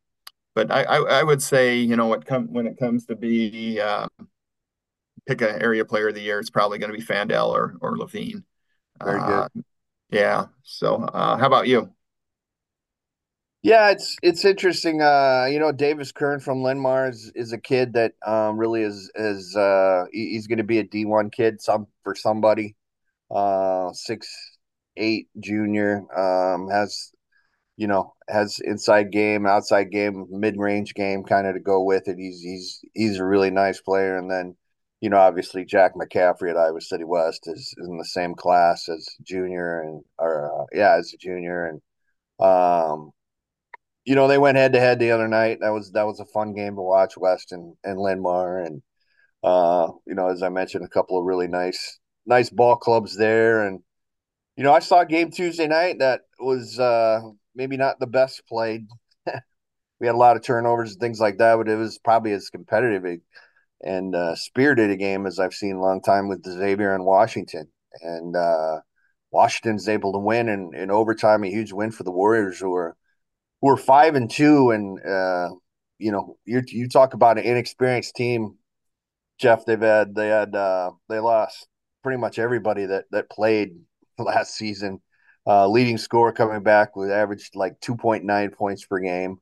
but 0.54 0.70
I, 0.70 0.82
I, 0.82 0.96
I, 1.20 1.22
would 1.22 1.42
say, 1.42 1.78
you 1.78 1.96
know, 1.96 2.06
what 2.06 2.24
come 2.24 2.52
when 2.52 2.66
it 2.66 2.78
comes 2.78 3.06
to 3.06 3.16
be 3.16 3.80
uh, 3.80 4.06
pick 5.26 5.40
an 5.42 5.62
area 5.62 5.84
player 5.84 6.08
of 6.08 6.14
the 6.14 6.20
year, 6.20 6.38
it's 6.38 6.50
probably 6.50 6.78
going 6.78 6.90
to 6.90 6.98
be 6.98 7.04
Fandel 7.04 7.48
or 7.48 7.76
or 7.80 7.96
Levine. 7.96 8.44
Very 9.02 9.20
good. 9.20 9.28
Uh, 9.28 9.48
yeah. 10.10 10.46
So, 10.62 10.96
uh, 10.96 11.36
how 11.36 11.46
about 11.46 11.68
you? 11.68 11.92
Yeah, 13.62 13.90
it's 13.90 14.16
it's 14.22 14.44
interesting. 14.44 15.02
Uh, 15.02 15.46
you 15.50 15.58
know, 15.58 15.70
Davis 15.70 16.12
Kern 16.12 16.40
from 16.40 16.62
Linn-Mar 16.62 17.10
is, 17.10 17.30
is 17.34 17.52
a 17.52 17.58
kid 17.58 17.92
that 17.92 18.14
um, 18.26 18.56
really 18.56 18.82
is 18.82 19.10
is 19.14 19.54
uh, 19.54 20.04
he's 20.12 20.46
going 20.46 20.58
to 20.58 20.64
be 20.64 20.78
a 20.78 20.82
D 20.82 21.04
one 21.04 21.30
kid 21.30 21.60
some 21.60 21.86
for 22.02 22.14
somebody. 22.14 22.74
Uh, 23.30 23.92
six 23.92 24.28
eight 24.96 25.28
junior. 25.38 26.06
Um, 26.18 26.68
has 26.70 27.12
you 27.80 27.86
know 27.86 28.12
has 28.28 28.60
inside 28.62 29.10
game, 29.10 29.46
outside 29.46 29.90
game, 29.90 30.26
mid 30.30 30.58
range 30.58 30.92
game 30.92 31.24
kind 31.24 31.46
of 31.46 31.54
to 31.54 31.60
go 31.60 31.82
with 31.82 32.08
it. 32.08 32.18
He's 32.18 32.42
he's 32.42 32.84
he's 32.92 33.18
a 33.18 33.24
really 33.24 33.50
nice 33.50 33.80
player. 33.80 34.18
And 34.18 34.30
then 34.30 34.54
you 35.00 35.08
know 35.08 35.16
obviously 35.16 35.64
Jack 35.64 35.94
McCaffrey 35.94 36.50
at 36.50 36.58
Iowa 36.58 36.82
City 36.82 37.04
West 37.04 37.44
is, 37.46 37.74
in 37.78 37.96
the 37.96 38.04
same 38.04 38.34
class 38.34 38.86
as 38.90 39.08
junior 39.22 39.80
and 39.80 40.04
or 40.18 40.62
uh, 40.62 40.66
yeah 40.74 40.96
as 40.98 41.14
a 41.14 41.16
junior 41.16 41.64
and 41.68 41.80
um 42.46 43.12
you 44.04 44.14
know 44.14 44.28
they 44.28 44.38
went 44.38 44.58
head 44.58 44.74
to 44.74 44.80
head 44.80 44.98
the 44.98 45.12
other 45.12 45.28
night. 45.28 45.60
That 45.62 45.70
was 45.70 45.92
that 45.92 46.06
was 46.06 46.20
a 46.20 46.26
fun 46.26 46.54
game 46.54 46.76
to 46.76 46.82
watch 46.82 47.16
West 47.16 47.52
and 47.52 47.76
and 47.82 47.98
Linn-Mar 47.98 48.58
and 48.58 48.82
uh 49.42 49.88
you 50.06 50.14
know 50.14 50.28
as 50.28 50.42
I 50.42 50.50
mentioned 50.50 50.84
a 50.84 50.88
couple 50.88 51.18
of 51.18 51.24
really 51.24 51.48
nice 51.48 51.98
nice 52.26 52.50
ball 52.50 52.76
clubs 52.76 53.16
there 53.16 53.66
and 53.66 53.80
you 54.60 54.64
know, 54.64 54.74
I 54.74 54.80
saw 54.80 55.00
a 55.00 55.06
game 55.06 55.30
Tuesday 55.30 55.66
night 55.66 56.00
that 56.00 56.20
was 56.38 56.78
uh, 56.78 57.20
maybe 57.54 57.76
not 57.76 57.98
the 58.00 58.06
best 58.06 58.42
played. 58.46 58.86
we 60.00 60.06
had 60.06 60.14
a 60.14 60.18
lot 60.18 60.36
of 60.36 60.42
turnovers 60.42 60.92
and 60.92 61.00
things 61.00 61.20
like 61.20 61.38
that, 61.38 61.56
but 61.56 61.68
it 61.68 61.76
was 61.76 61.98
probably 61.98 62.32
as 62.32 62.50
competitive 62.50 63.04
and 63.82 64.14
uh, 64.14 64.34
spirited 64.34 64.90
a 64.90 64.96
game 64.96 65.26
as 65.26 65.38
I've 65.38 65.54
seen 65.54 65.76
a 65.76 65.80
long 65.80 66.02
time 66.02 66.28
with 66.28 66.44
Xavier 66.44 66.94
and 66.94 67.04
Washington. 67.04 67.68
And 68.02 68.36
uh, 68.36 68.80
Washington's 69.30 69.88
able 69.88 70.12
to 70.12 70.18
win 70.18 70.48
in, 70.48 70.72
in 70.74 70.90
overtime, 70.90 71.44
a 71.44 71.50
huge 71.50 71.72
win 71.72 71.90
for 71.90 72.04
the 72.04 72.10
Warriors, 72.10 72.58
who 72.58 72.74
are 72.74 72.96
who 73.60 73.68
are 73.68 73.76
five 73.76 74.14
and 74.14 74.30
two. 74.30 74.70
And 74.70 74.98
uh, 75.04 75.50
you 75.98 76.12
know, 76.12 76.36
you 76.44 76.62
you 76.66 76.88
talk 76.88 77.14
about 77.14 77.38
an 77.38 77.44
inexperienced 77.44 78.14
team, 78.14 78.56
Jeff. 79.38 79.64
They've 79.64 79.80
had 79.80 80.14
they 80.14 80.28
had 80.28 80.54
uh, 80.54 80.92
they 81.08 81.18
lost 81.18 81.66
pretty 82.02 82.18
much 82.18 82.38
everybody 82.38 82.86
that 82.86 83.04
that 83.10 83.30
played 83.30 83.70
last 84.18 84.54
season. 84.54 85.00
Uh, 85.46 85.66
leading 85.66 85.98
scorer 85.98 86.32
coming 86.32 86.62
back 86.62 86.96
with 86.96 87.10
averaged 87.10 87.56
like 87.56 87.80
2.9 87.80 88.50
points 88.50 88.84
per 88.84 88.98
game. 89.00 89.38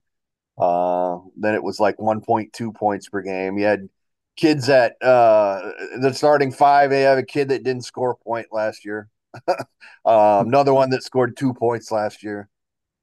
Uh, 0.56 1.18
then 1.36 1.54
it 1.54 1.62
was 1.62 1.80
like 1.80 1.96
1.2 1.98 2.72
points 2.72 3.08
per 3.08 3.20
game. 3.20 3.58
You 3.58 3.64
had 3.64 3.88
kids 4.36 4.66
that 4.66 4.94
uh, 5.02 5.72
the 6.00 6.12
starting 6.14 6.52
five. 6.52 6.90
They 6.90 7.02
have 7.02 7.18
a 7.18 7.22
kid 7.22 7.48
that 7.48 7.64
didn't 7.64 7.84
score 7.84 8.12
a 8.12 8.24
point 8.24 8.46
last 8.52 8.84
year. 8.84 9.08
uh, 9.48 10.44
another 10.46 10.72
one 10.72 10.90
that 10.90 11.02
scored 11.02 11.36
two 11.36 11.52
points 11.52 11.90
last 11.90 12.22
year. 12.22 12.48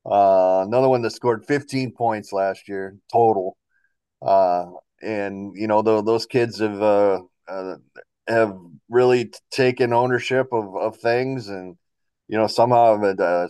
Uh, 0.05 0.63
another 0.65 0.89
one 0.89 1.01
that 1.01 1.11
scored 1.11 1.45
15 1.45 1.91
points 1.91 2.31
last 2.31 2.67
year 2.67 2.97
total. 3.11 3.57
Uh, 4.21 4.65
and 5.01 5.55
you 5.55 5.67
know 5.67 5.81
the, 5.81 6.01
those 6.01 6.25
kids 6.25 6.59
have 6.59 6.81
uh, 6.81 7.21
uh, 7.47 7.75
have 8.27 8.57
really 8.89 9.31
taken 9.51 9.93
ownership 9.93 10.47
of, 10.51 10.75
of 10.75 10.97
things 10.97 11.49
and 11.49 11.77
you 12.27 12.37
know 12.37 12.47
somehow 12.47 13.01
uh, 13.01 13.47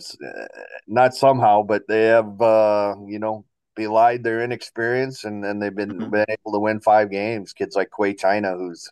not 0.86 1.14
somehow 1.14 1.62
but 1.62 1.82
they 1.88 2.04
have 2.04 2.40
uh, 2.40 2.94
you 3.06 3.18
know 3.18 3.44
belied 3.74 4.22
their 4.22 4.42
inexperience 4.42 5.24
and 5.24 5.44
then 5.44 5.58
they've 5.58 5.74
been 5.74 5.98
mm-hmm. 5.98 6.10
been 6.10 6.24
able 6.28 6.52
to 6.52 6.58
win 6.58 6.80
five 6.80 7.10
games 7.10 7.52
kids 7.52 7.76
like 7.76 7.90
Quay 7.96 8.14
China 8.14 8.56
who's 8.56 8.88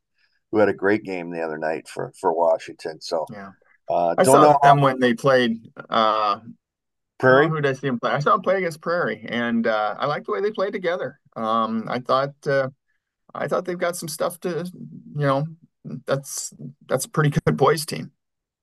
who 0.51 0.59
had 0.59 0.69
a 0.69 0.75
great 0.75 1.05
game 1.05 1.31
the 1.31 1.43
other 1.43 1.59
night 1.59 1.89
for 1.89 2.13
for 2.21 2.33
Washington 2.33 3.01
so 3.01 3.27
yeah 3.33 3.51
uh, 3.89 4.15
I 4.17 4.23
saw 4.23 4.59
them 4.63 4.81
when 4.81 4.99
they 4.99 5.13
played 5.13 5.71
uh, 5.91 6.41
Prairie. 7.19 7.49
Who 7.49 7.61
did 7.61 7.67
I 7.67 7.73
see 7.75 7.89
him 7.89 8.01
play? 8.01 8.13
I 8.13 8.19
saw 8.19 8.35
him 8.35 8.41
play 8.41 8.57
against 8.57 8.81
Prairie, 8.81 9.27
and 9.29 9.67
uh, 9.67 9.95
I 9.99 10.07
like 10.07 10.25
the 10.25 10.33
way 10.33 10.41
they 10.41 10.51
played 10.51 10.73
together. 10.73 11.21
Um, 11.37 11.85
I 11.89 11.99
thought 11.99 12.35
uh, 12.47 12.69
I 13.35 13.49
thought 13.49 13.65
they've 13.65 13.79
got 13.79 13.97
some 13.97 14.09
stuff 14.09 14.39
to, 14.41 14.65
you 15.17 15.27
know, 15.27 15.47
that's 16.07 16.53
that's 16.89 17.05
a 17.05 17.11
pretty 17.11 17.31
good 17.31 17.57
boys 17.57 17.85
team. 17.85 18.13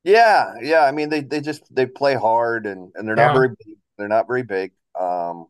Yeah, 0.03 0.55
yeah. 0.62 0.81
I 0.81 0.91
mean, 0.91 1.10
they 1.10 1.22
they 1.22 1.41
just 1.41 1.63
they 1.74 1.86
play 1.86 2.15
hard, 2.15 2.65
and 2.65 2.91
and 2.96 3.08
they're 3.08 3.15
not 3.15 3.34
very 3.34 3.50
big. 3.50 3.77
they're 3.98 4.08
not 4.08 4.27
very 4.27 4.43
big 4.43 4.72
um, 5.00 5.48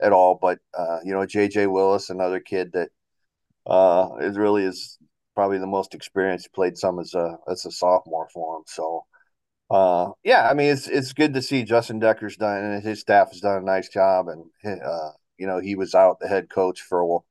at 0.00 0.12
all. 0.12 0.38
But 0.40 0.60
uh, 0.76 0.98
you 1.04 1.12
know, 1.12 1.20
JJ 1.20 1.70
Willis, 1.70 2.10
another 2.10 2.40
kid 2.40 2.72
that 2.72 2.90
uh, 3.66 4.10
is 4.20 4.36
really 4.36 4.64
is 4.64 4.98
probably 5.34 5.58
the 5.58 5.66
most 5.66 5.94
experienced. 5.94 6.52
Played 6.52 6.78
some 6.78 7.00
as 7.00 7.14
a 7.14 7.38
as 7.50 7.66
a 7.66 7.72
sophomore 7.72 8.28
for 8.32 8.58
him, 8.58 8.62
so 8.66 9.04
uh, 9.70 10.10
yeah, 10.24 10.48
I 10.48 10.54
mean, 10.54 10.70
it's 10.70 10.88
it's 10.88 11.12
good 11.12 11.34
to 11.34 11.42
see 11.42 11.62
Justin 11.62 11.98
Decker's 11.98 12.36
done 12.36 12.64
and 12.64 12.82
his 12.82 13.00
staff 13.00 13.30
has 13.32 13.40
done 13.40 13.62
a 13.62 13.64
nice 13.64 13.88
job, 13.88 14.28
and 14.28 14.82
uh, 14.82 15.10
you 15.36 15.46
know 15.46 15.58
he 15.58 15.74
was 15.74 15.94
out 15.94 16.20
the 16.20 16.28
head 16.28 16.48
coach 16.48 16.80
for 16.80 17.22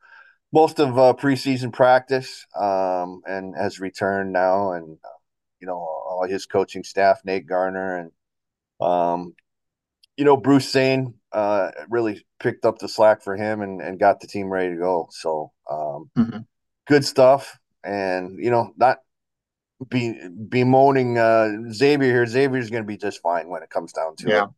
most 0.53 0.79
of 0.79 0.97
uh, 0.97 1.13
preseason 1.13 1.73
practice, 1.73 2.45
um, 2.55 3.21
and 3.25 3.55
has 3.57 3.79
returned 3.79 4.31
now, 4.31 4.73
and 4.73 4.97
uh, 5.03 5.16
you 5.59 5.67
know 5.67 5.75
all 5.75 6.25
his 6.27 6.45
coaching 6.45 6.83
staff, 6.83 7.21
Nate 7.23 7.47
Garner, 7.47 7.97
and 7.97 8.11
um, 8.79 9.35
you 10.15 10.25
know 10.25 10.37
Bruce 10.37 10.69
Sane 10.69 11.13
uh, 11.31 11.71
really 11.89 12.25
picked 12.39 12.65
up 12.65 12.79
the 12.79 12.87
slack 12.87 13.21
for 13.21 13.35
him 13.35 13.61
and, 13.61 13.81
and 13.81 13.99
got 13.99 14.19
the 14.19 14.27
team 14.27 14.49
ready 14.49 14.69
to 14.69 14.79
go. 14.79 15.07
So 15.11 15.51
um, 15.69 16.09
mm-hmm. 16.17 16.39
good 16.87 17.05
stuff, 17.05 17.57
and 17.83 18.43
you 18.43 18.49
know 18.49 18.73
not 18.77 18.99
be 19.89 20.19
bemoaning 20.49 21.17
uh, 21.17 21.71
Xavier 21.71 22.11
here. 22.11 22.25
Xavier's 22.25 22.69
going 22.69 22.83
to 22.83 22.87
be 22.87 22.97
just 22.97 23.21
fine 23.21 23.49
when 23.49 23.63
it 23.63 23.69
comes 23.69 23.93
down 23.93 24.15
to 24.17 24.29
yeah. 24.29 24.43
it. 24.43 24.49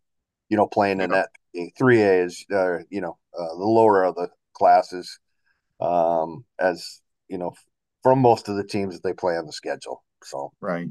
You 0.50 0.58
know, 0.58 0.68
playing 0.68 1.02
in 1.02 1.12
that 1.12 1.30
three 1.78 2.02
A 2.02 2.24
is 2.24 2.46
uh, 2.52 2.80
you 2.90 3.02
know 3.02 3.18
uh, 3.38 3.56
the 3.56 3.66
lower 3.66 4.04
of 4.04 4.16
the 4.16 4.30
classes, 4.54 5.20
um, 5.80 6.44
as 6.60 7.02
you 7.28 7.38
know, 7.38 7.54
from 8.04 8.20
most 8.20 8.50
of 8.50 8.56
the 8.56 8.64
teams 8.64 8.96
that 8.96 9.04
they 9.04 9.14
play 9.14 9.38
on 9.38 9.46
the 9.46 9.54
schedule. 9.54 10.04
So 10.24 10.52
right. 10.62 10.88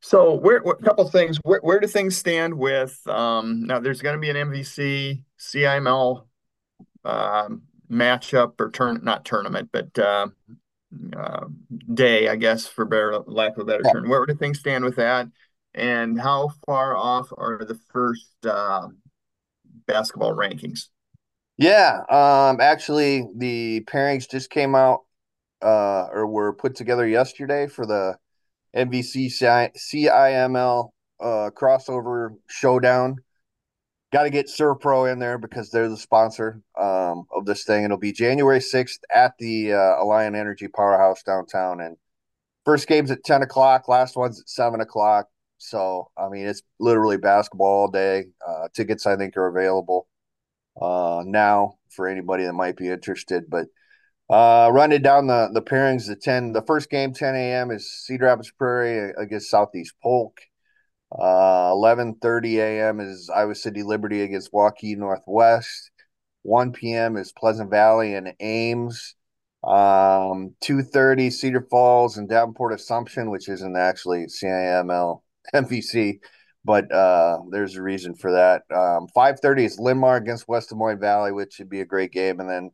So 0.00 0.34
where 0.34 0.58
a 0.58 0.76
couple 0.82 1.08
things. 1.08 1.38
Where 1.44 1.60
where 1.62 1.80
do 1.80 1.86
things 1.86 2.16
stand 2.16 2.54
with 2.54 3.00
um, 3.06 3.66
now? 3.66 3.80
There's 3.80 4.02
going 4.02 4.14
to 4.14 4.20
be 4.20 4.30
an 4.30 4.36
MVC 4.36 5.22
CIML 5.38 6.26
um, 7.04 7.62
matchup 7.90 8.60
or 8.60 8.70
turn 8.70 9.00
not 9.02 9.24
tournament, 9.24 9.70
but 9.72 9.98
uh, 9.98 10.28
uh, 11.16 11.46
day, 11.92 12.28
I 12.28 12.36
guess, 12.36 12.66
for 12.66 12.84
better 12.84 13.18
lack 13.26 13.52
of 13.52 13.60
a 13.60 13.64
better 13.64 13.82
term. 13.82 14.08
Where 14.08 14.26
do 14.26 14.34
things 14.34 14.58
stand 14.60 14.84
with 14.84 14.96
that? 14.96 15.28
And 15.74 16.20
how 16.20 16.50
far 16.66 16.96
off 16.96 17.32
are 17.36 17.64
the 17.64 17.78
first 17.92 18.28
uh, 18.46 18.88
basketball 19.86 20.34
rankings? 20.34 20.88
Yeah, 21.56 22.00
um, 22.10 22.60
actually, 22.60 23.26
the 23.36 23.84
pairings 23.86 24.28
just 24.30 24.50
came 24.50 24.74
out 24.74 25.00
uh, 25.62 26.08
or 26.12 26.26
were 26.26 26.52
put 26.52 26.74
together 26.74 27.06
yesterday 27.06 27.66
for 27.66 27.86
the 27.86 28.16
MVC 28.76 29.26
CIML 29.76 30.90
uh, 31.20 31.50
crossover 31.54 32.30
showdown 32.48 33.16
got 34.14 34.22
to 34.22 34.30
get 34.30 34.46
Servpro 34.46 35.10
in 35.12 35.18
there 35.18 35.38
because 35.38 35.70
they're 35.70 35.88
the 35.88 35.96
sponsor 35.96 36.62
um, 36.80 37.24
of 37.34 37.46
this 37.46 37.64
thing. 37.64 37.82
It'll 37.82 37.98
be 37.98 38.12
January 38.12 38.60
6th 38.60 39.00
at 39.12 39.32
the 39.40 39.72
uh, 39.72 39.76
Alliant 39.76 40.36
Energy 40.36 40.68
Powerhouse 40.68 41.24
downtown. 41.24 41.80
And 41.80 41.96
first 42.64 42.86
game's 42.86 43.10
at 43.10 43.24
10 43.24 43.42
o'clock, 43.42 43.88
last 43.88 44.16
one's 44.16 44.40
at 44.40 44.48
7 44.48 44.80
o'clock. 44.80 45.26
So, 45.58 46.12
I 46.16 46.28
mean, 46.28 46.46
it's 46.46 46.62
literally 46.78 47.16
basketball 47.16 47.66
all 47.66 47.90
day. 47.90 48.26
Uh, 48.46 48.68
tickets, 48.72 49.04
I 49.04 49.16
think, 49.16 49.36
are 49.36 49.48
available 49.48 50.06
uh, 50.80 51.24
now 51.26 51.74
for 51.90 52.06
anybody 52.06 52.44
that 52.44 52.52
might 52.52 52.76
be 52.76 52.88
interested. 52.88 53.50
But 53.50 53.66
uh, 54.30 54.70
running 54.72 55.02
down 55.02 55.26
the, 55.26 55.50
the 55.52 55.62
pairings, 55.62 56.06
the 56.06 56.16
10, 56.16 56.52
the 56.52 56.62
first 56.62 56.90
game, 56.90 57.12
10 57.12 57.34
a.m., 57.34 57.70
is 57.70 57.90
Cedar 57.90 58.26
Rapids 58.26 58.50
Prairie 58.50 59.12
against 59.18 59.50
Southeast 59.50 59.94
Polk. 60.02 60.40
Uh, 61.12 61.70
11:30 61.70 62.58
a.m. 62.58 62.98
is 63.00 63.30
Iowa 63.30 63.54
City 63.54 63.82
Liberty 63.82 64.22
against 64.22 64.52
Waukee 64.52 64.96
Northwest. 64.96 65.90
1 66.42 66.72
p.m. 66.72 67.16
is 67.16 67.32
Pleasant 67.32 67.70
Valley 67.70 68.14
and 68.14 68.32
Ames. 68.40 69.14
Um, 69.62 70.54
2:30 70.60 71.30
Cedar 71.30 71.66
Falls 71.70 72.16
and 72.18 72.28
Davenport 72.28 72.74
Assumption, 72.74 73.30
which 73.30 73.48
isn't 73.48 73.76
actually 73.76 74.26
CIML 74.26 75.22
MVC, 75.54 76.18
but 76.64 76.90
uh, 76.92 77.38
there's 77.50 77.76
a 77.76 77.82
reason 77.82 78.14
for 78.14 78.32
that. 78.32 78.62
Um, 78.74 79.06
5:30 79.14 79.64
is 79.64 79.78
Linn-Mar 79.78 80.16
against 80.16 80.48
West 80.48 80.70
Des 80.70 80.74
Moines 80.74 80.98
Valley, 80.98 81.32
which 81.32 81.54
should 81.54 81.70
be 81.70 81.80
a 81.80 81.86
great 81.86 82.10
game, 82.10 82.40
and 82.40 82.50
then 82.50 82.70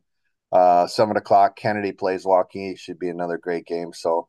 uh, 0.51 0.87
seven 0.87 1.17
o'clock 1.17 1.55
Kennedy 1.55 1.91
plays 1.91 2.25
Waukee, 2.25 2.77
should 2.77 2.99
be 2.99 3.09
another 3.09 3.37
great 3.37 3.65
game. 3.65 3.93
So 3.93 4.27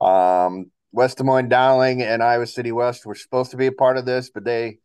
um, 0.00 0.70
West 0.92 1.18
Des 1.18 1.24
Moines 1.24 1.48
Dowling 1.48 2.02
and 2.02 2.22
Iowa 2.22 2.46
City 2.46 2.72
West 2.72 3.06
were 3.06 3.14
supposed 3.14 3.50
to 3.50 3.56
be 3.56 3.66
a 3.66 3.72
part 3.72 3.96
of 3.96 4.06
this, 4.06 4.30
but 4.30 4.44
they 4.44 4.78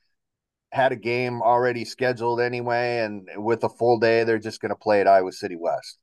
had 0.71 0.91
a 0.91 0.95
game 0.95 1.41
already 1.41 1.85
scheduled 1.85 2.39
anyway, 2.39 2.99
and 2.99 3.27
with 3.37 3.63
a 3.63 3.69
full 3.69 3.99
day, 3.99 4.23
they're 4.23 4.39
just 4.39 4.61
going 4.61 4.69
to 4.69 4.75
play 4.75 5.01
at 5.01 5.07
Iowa 5.07 5.31
City 5.31 5.55
West 5.55 5.99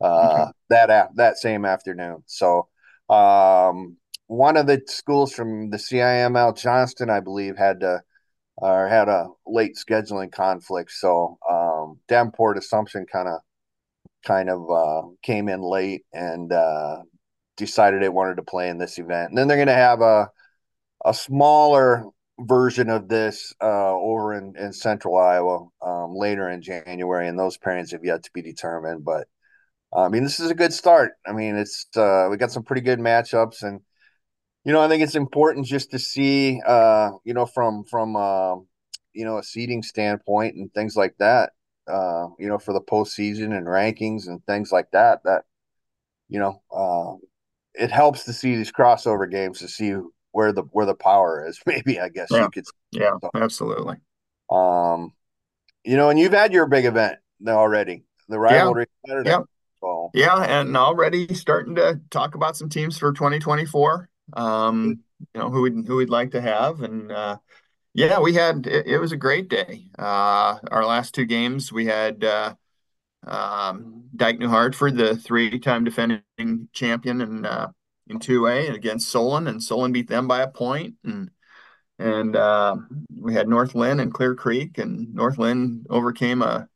uh, 0.00 0.42
okay. 0.42 0.52
that 0.70 1.10
that 1.16 1.38
same 1.38 1.64
afternoon. 1.64 2.22
So, 2.26 2.68
um, 3.08 3.96
one 4.26 4.56
of 4.56 4.66
the 4.66 4.82
schools 4.86 5.32
from 5.32 5.70
the 5.70 5.78
CIML 5.78 6.56
Johnston, 6.56 7.10
I 7.10 7.20
believe, 7.20 7.56
had 7.56 7.80
to 7.80 8.02
or 8.56 8.88
had 8.88 9.08
a 9.08 9.28
late 9.46 9.76
scheduling 9.76 10.32
conflict. 10.32 10.90
So, 10.90 11.38
um, 11.48 12.00
Davenport 12.08 12.58
Assumption 12.58 13.06
kind 13.10 13.28
of 13.28 13.40
kind 14.24 14.50
of 14.50 14.70
uh, 14.70 15.08
came 15.22 15.48
in 15.48 15.60
late 15.62 16.04
and 16.12 16.52
uh, 16.52 16.98
decided 17.56 18.02
they 18.02 18.08
wanted 18.08 18.36
to 18.36 18.42
play 18.42 18.68
in 18.68 18.78
this 18.78 18.98
event. 18.98 19.30
And 19.30 19.38
then 19.38 19.48
they're 19.48 19.56
going 19.56 19.68
to 19.68 19.74
have 19.74 20.00
a 20.00 20.28
a 21.04 21.14
smaller 21.14 22.04
version 22.40 22.88
of 22.88 23.08
this 23.08 23.54
uh, 23.62 23.92
over 23.92 24.34
in, 24.34 24.54
in 24.56 24.72
central 24.72 25.16
Iowa 25.16 25.66
um, 25.84 26.14
later 26.14 26.48
in 26.48 26.62
January, 26.62 27.28
and 27.28 27.38
those 27.38 27.58
pairings 27.58 27.92
have 27.92 28.04
yet 28.04 28.22
to 28.24 28.30
be 28.32 28.42
determined. 28.42 29.04
But 29.04 29.28
I 29.94 30.08
mean, 30.08 30.22
this 30.22 30.40
is 30.40 30.50
a 30.50 30.54
good 30.54 30.72
start. 30.72 31.12
I 31.26 31.32
mean, 31.32 31.56
it's 31.56 31.86
uh, 31.96 32.28
we 32.30 32.36
got 32.36 32.52
some 32.52 32.62
pretty 32.62 32.82
good 32.82 32.98
matchups, 32.98 33.62
and 33.62 33.80
you 34.64 34.72
know, 34.72 34.80
I 34.80 34.88
think 34.88 35.02
it's 35.02 35.14
important 35.14 35.66
just 35.66 35.90
to 35.92 35.98
see, 35.98 36.60
uh, 36.66 37.10
you 37.24 37.34
know, 37.34 37.46
from 37.46 37.84
from 37.84 38.16
uh, 38.16 38.56
you 39.12 39.24
know 39.24 39.38
a 39.38 39.42
seating 39.42 39.82
standpoint 39.82 40.56
and 40.56 40.72
things 40.72 40.96
like 40.96 41.14
that. 41.18 41.52
Uh, 41.88 42.28
you 42.38 42.48
know, 42.48 42.58
for 42.58 42.72
the 42.72 42.80
postseason 42.80 43.56
and 43.56 43.66
rankings 43.66 44.26
and 44.26 44.44
things 44.46 44.70
like 44.72 44.90
that. 44.92 45.20
That 45.24 45.44
you 46.28 46.38
know, 46.38 46.62
uh, 46.70 47.16
it 47.74 47.90
helps 47.90 48.24
to 48.24 48.32
see 48.32 48.56
these 48.56 48.72
crossover 48.72 49.30
games 49.30 49.60
to 49.60 49.68
see 49.68 49.94
where 50.32 50.52
the 50.52 50.62
where 50.72 50.86
the 50.86 50.94
power 50.94 51.46
is. 51.46 51.60
Maybe 51.66 52.00
I 52.00 52.08
guess 52.08 52.28
yeah. 52.30 52.42
you 52.42 52.50
could. 52.50 52.64
Yeah, 52.92 53.12
so, 53.20 53.30
absolutely. 53.34 53.96
Um, 54.50 55.12
you 55.84 55.96
know, 55.96 56.10
and 56.10 56.18
you've 56.18 56.32
had 56.32 56.52
your 56.52 56.66
big 56.66 56.84
event 56.84 57.18
already, 57.46 58.04
the 58.28 58.38
rivalry 58.38 58.86
yeah. 59.04 59.10
Saturday. 59.10 59.30
Yeah. 59.30 59.42
So. 59.80 60.10
Yeah, 60.12 60.42
and 60.42 60.76
already 60.76 61.32
starting 61.34 61.76
to 61.76 62.00
talk 62.10 62.34
about 62.34 62.56
some 62.56 62.68
teams 62.68 62.98
for 62.98 63.12
2024. 63.12 64.08
Um, 64.34 65.00
you 65.34 65.40
know 65.40 65.50
who 65.50 65.62
we'd 65.62 65.86
who 65.86 65.96
we'd 65.96 66.10
like 66.10 66.32
to 66.32 66.40
have, 66.40 66.82
and 66.82 67.10
uh, 67.10 67.38
yeah, 67.98 68.20
we 68.20 68.32
had 68.32 68.66
it, 68.66 69.00
was 69.00 69.10
a 69.10 69.16
great 69.16 69.48
day. 69.48 69.86
Uh, 69.98 70.58
our 70.70 70.86
last 70.86 71.14
two 71.14 71.24
games, 71.24 71.72
we 71.72 71.86
had 71.86 72.22
uh, 72.22 72.54
um, 73.26 74.04
Dike 74.14 74.38
New 74.38 74.48
Hartford, 74.48 74.96
the 74.96 75.16
three-time 75.16 75.82
defending 75.82 76.22
champion 76.72 77.20
in 77.20 77.44
uh, 77.44 77.68
in 78.06 78.20
2A 78.20 78.72
against 78.72 79.08
Solon, 79.08 79.48
and 79.48 79.60
Solon 79.60 79.90
beat 79.90 80.08
them 80.08 80.28
by 80.28 80.42
a 80.42 80.48
point. 80.48 80.94
And 81.02 81.30
and 81.98 82.36
uh, 82.36 82.76
we 83.16 83.34
had 83.34 83.48
North 83.48 83.74
Linn 83.74 83.98
and 83.98 84.14
Clear 84.14 84.36
Creek, 84.36 84.78
and 84.78 85.12
North 85.12 85.36
Linn 85.36 85.84
overcame 85.90 86.40
a 86.42 86.68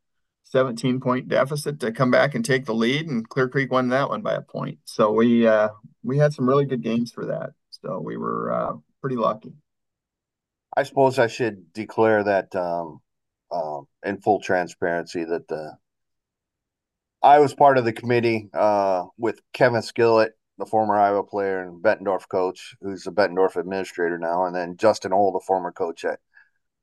17 0.43 0.99
point 1.01 1.29
deficit 1.29 1.79
to 1.81 1.93
come 1.93 2.11
back 2.11 2.35
and 2.35 2.45
take 2.45 2.67
the 2.67 2.75
lead, 2.75 3.07
and 3.07 3.29
Clear 3.29 3.49
Creek 3.49 3.71
won 3.71 3.91
that 3.91 4.09
one 4.09 4.23
by 4.23 4.35
a 4.35 4.43
point. 4.43 4.81
So 4.87 5.13
we 5.13 5.47
uh, 5.47 5.69
we 6.03 6.19
had 6.19 6.33
some 6.33 6.49
really 6.49 6.67
good 6.67 6.83
games 6.83 7.13
for 7.13 7.27
that. 7.27 7.51
So 7.71 8.01
we 8.01 8.17
were 8.17 8.53
uh, 8.53 8.73
pretty 9.01 9.17
lucky. 9.17 9.55
I 10.77 10.85
suppose 10.85 11.19
I 11.19 11.27
should 11.27 11.73
declare 11.73 12.25
that 12.25 12.55
um, 12.57 13.01
um, 13.51 13.87
in 14.05 14.21
full 14.21 14.41
transparency 14.41 15.25
that 15.25 15.49
the 15.49 15.77
I 17.23 17.39
was 17.39 17.55
part 17.55 17.79
of 17.79 17.85
the 17.85 17.93
committee 17.93 18.49
uh, 18.53 19.05
with 19.17 19.41
Kevin 19.53 19.83
Skillett, 19.83 20.31
the 20.59 20.67
former 20.67 20.99
Iowa 20.99 21.23
player 21.23 21.63
and 21.63 21.83
Bettendorf 21.83 22.29
coach, 22.29 22.75
who's 22.81 23.07
a 23.07 23.13
Bettendorf 23.13 23.57
administrator 23.57 24.19
now, 24.19 24.45
and 24.47 24.57
then 24.57 24.77
Justin 24.77 25.13
Ohl, 25.13 25.33
the 25.33 25.45
former 25.47 25.71
coach 25.71 26.05
at 26.05 26.19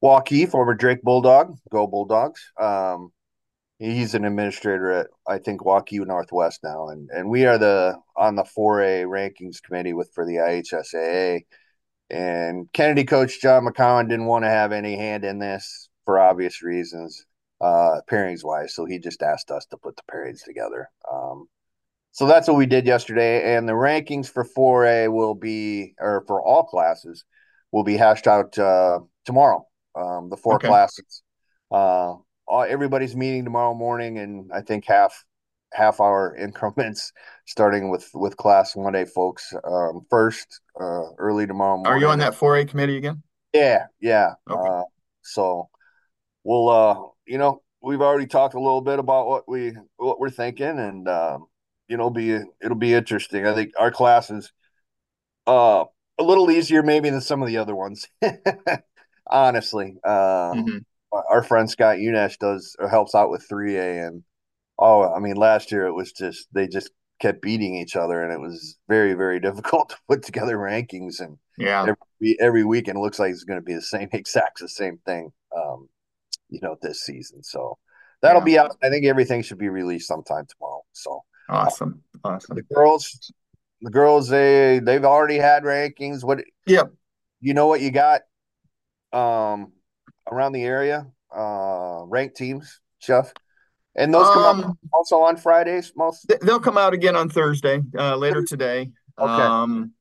Waukee, 0.01 0.49
former 0.49 0.75
Drake 0.75 1.01
Bulldog, 1.01 1.57
go 1.69 1.87
Bulldogs. 1.87 2.51
Um, 2.59 3.11
he's 3.79 4.15
an 4.15 4.23
administrator 4.23 4.91
at 4.91 5.07
I 5.27 5.39
think 5.39 5.61
Waukee 5.61 6.05
Northwest 6.05 6.61
now, 6.63 6.89
and 6.89 7.09
and 7.11 7.29
we 7.29 7.45
are 7.45 7.57
the 7.57 7.97
on 8.15 8.35
the 8.35 8.43
4A 8.43 9.05
rankings 9.05 9.61
committee 9.61 9.93
with 9.93 10.11
for 10.13 10.25
the 10.25 10.35
IHSAA. 10.35 11.41
And 12.09 12.71
Kennedy 12.73 13.03
coach 13.03 13.41
John 13.41 13.65
McCowan 13.65 14.09
didn't 14.09 14.25
want 14.25 14.45
to 14.45 14.49
have 14.49 14.71
any 14.71 14.95
hand 14.95 15.23
in 15.23 15.39
this 15.39 15.89
for 16.05 16.19
obvious 16.19 16.63
reasons 16.63 17.25
uh, 17.61 18.01
pairings 18.09 18.43
wise. 18.43 18.73
So 18.73 18.85
he 18.85 18.99
just 18.99 19.21
asked 19.21 19.51
us 19.51 19.65
to 19.67 19.77
put 19.77 19.95
the 19.95 20.03
pairings 20.11 20.43
together. 20.43 20.89
Um, 21.11 21.47
so 22.11 22.25
that's 22.25 22.47
what 22.47 22.57
we 22.57 22.65
did 22.65 22.85
yesterday. 22.85 23.55
And 23.55 23.67
the 23.67 23.73
rankings 23.73 24.29
for 24.29 24.43
4A 24.43 25.11
will 25.11 25.35
be, 25.35 25.93
or 25.99 26.23
for 26.27 26.41
all 26.41 26.63
classes, 26.63 27.23
will 27.71 27.83
be 27.83 27.97
hashed 27.97 28.27
out 28.27 28.57
uh, 28.57 28.99
tomorrow. 29.25 29.65
Um, 29.95 30.29
the 30.29 30.37
four 30.37 30.55
okay. 30.55 30.67
classes. 30.67 31.23
Uh, 31.71 32.15
all, 32.47 32.63
everybody's 32.67 33.15
meeting 33.15 33.43
tomorrow 33.43 33.73
morning, 33.73 34.17
and 34.17 34.51
I 34.51 34.61
think 34.61 34.85
half 34.85 35.23
half 35.73 35.99
hour 35.99 36.35
increments 36.35 37.11
starting 37.45 37.89
with 37.89 38.09
with 38.13 38.37
class 38.37 38.73
1A 38.73 39.09
folks 39.09 39.53
um, 39.63 40.01
first 40.09 40.61
uh, 40.79 41.11
early 41.17 41.47
tomorrow 41.47 41.77
morning. 41.77 41.93
Are 41.93 41.97
you 41.97 42.07
on 42.07 42.19
that 42.19 42.33
4A 42.33 42.69
committee 42.69 42.97
again? 42.97 43.23
Yeah, 43.53 43.85
yeah. 43.99 44.33
Okay. 44.49 44.69
Uh, 44.69 44.83
so 45.21 45.69
we'll 46.43 46.69
uh 46.69 46.95
you 47.25 47.37
know, 47.37 47.61
we've 47.81 48.01
already 48.01 48.25
talked 48.25 48.55
a 48.55 48.59
little 48.59 48.81
bit 48.81 48.99
about 48.99 49.27
what 49.27 49.47
we 49.47 49.73
what 49.97 50.19
we're 50.19 50.29
thinking, 50.29 50.79
and 50.79 51.07
um, 51.07 51.45
you 51.87 51.97
know, 51.97 52.09
be 52.09 52.39
it'll 52.61 52.75
be 52.77 52.93
interesting. 52.93 53.45
I 53.45 53.53
think 53.53 53.71
our 53.77 53.91
class 53.91 54.29
is 54.31 54.51
uh 55.47 55.85
a 56.19 56.23
little 56.23 56.51
easier 56.51 56.83
maybe 56.83 57.09
than 57.09 57.21
some 57.21 57.41
of 57.41 57.47
the 57.47 57.57
other 57.57 57.75
ones. 57.75 58.07
Honestly, 59.31 59.95
uh, 60.03 60.53
mm-hmm. 60.53 60.77
our 61.11 61.43
friend 61.43 61.69
Scott 61.69 61.97
Unesh 61.97 62.37
does 62.39 62.75
helps 62.89 63.15
out 63.15 63.29
with 63.29 63.47
3A, 63.49 64.07
and 64.07 64.23
oh, 64.79 65.13
I 65.13 65.19
mean, 65.19 65.35
last 65.35 65.71
year 65.71 65.85
it 65.85 65.93
was 65.93 66.11
just 66.11 66.47
they 66.53 66.67
just 66.67 66.91
kept 67.19 67.41
beating 67.41 67.75
each 67.75 67.95
other, 67.95 68.23
and 68.23 68.33
it 68.33 68.39
was 68.39 68.77
very 68.87 69.13
very 69.13 69.39
difficult 69.47 69.89
to 69.89 69.97
put 70.07 70.23
together 70.23 70.57
rankings. 70.57 71.19
And 71.19 71.37
yeah, 71.57 71.81
every, 71.81 72.37
every 72.39 72.63
weekend 72.63 72.97
it 72.97 73.01
looks 73.01 73.19
like 73.19 73.31
it's 73.31 73.43
going 73.43 73.59
to 73.59 73.65
be 73.65 73.75
the 73.75 73.81
same 73.81 74.09
exact 74.13 74.59
the 74.59 74.69
same 74.69 74.99
thing. 75.05 75.31
Um, 75.55 75.89
you 76.49 76.59
know, 76.61 76.77
this 76.81 77.01
season. 77.01 77.43
So 77.43 77.77
that'll 78.21 78.41
yeah. 78.41 78.45
be 78.45 78.59
out. 78.59 78.77
I 78.81 78.89
think 78.89 79.05
everything 79.05 79.43
should 79.43 79.59
be 79.59 79.69
released 79.69 80.07
sometime 80.07 80.45
tomorrow. 80.47 80.83
So 80.93 81.23
awesome, 81.49 82.01
awesome. 82.23 82.55
The 82.55 82.63
girls, 82.73 83.31
the 83.81 83.91
girls, 83.91 84.29
they 84.29 84.79
they've 84.79 85.05
already 85.05 85.37
had 85.37 85.63
rankings. 85.63 86.23
What? 86.23 86.39
Yep. 86.65 86.93
You 87.41 87.53
know 87.53 87.67
what 87.67 87.81
you 87.81 87.91
got? 87.91 88.21
Um, 89.11 89.71
around 90.31 90.51
the 90.53 90.63
area, 90.63 91.07
uh, 91.35 92.03
ranked 92.05 92.37
teams, 92.37 92.79
Jeff. 93.01 93.33
And 93.95 94.13
those 94.13 94.27
come 94.27 94.43
um, 94.43 94.63
up 94.63 94.77
also 94.93 95.19
on 95.19 95.35
Fridays. 95.35 95.93
Most 95.95 96.31
they'll 96.41 96.59
come 96.59 96.77
out 96.77 96.93
again 96.93 97.15
on 97.15 97.29
Thursday, 97.29 97.81
uh, 97.97 98.15
later 98.15 98.43
today. 98.43 98.91
Okay. 99.17 99.43
Um, 99.43 99.93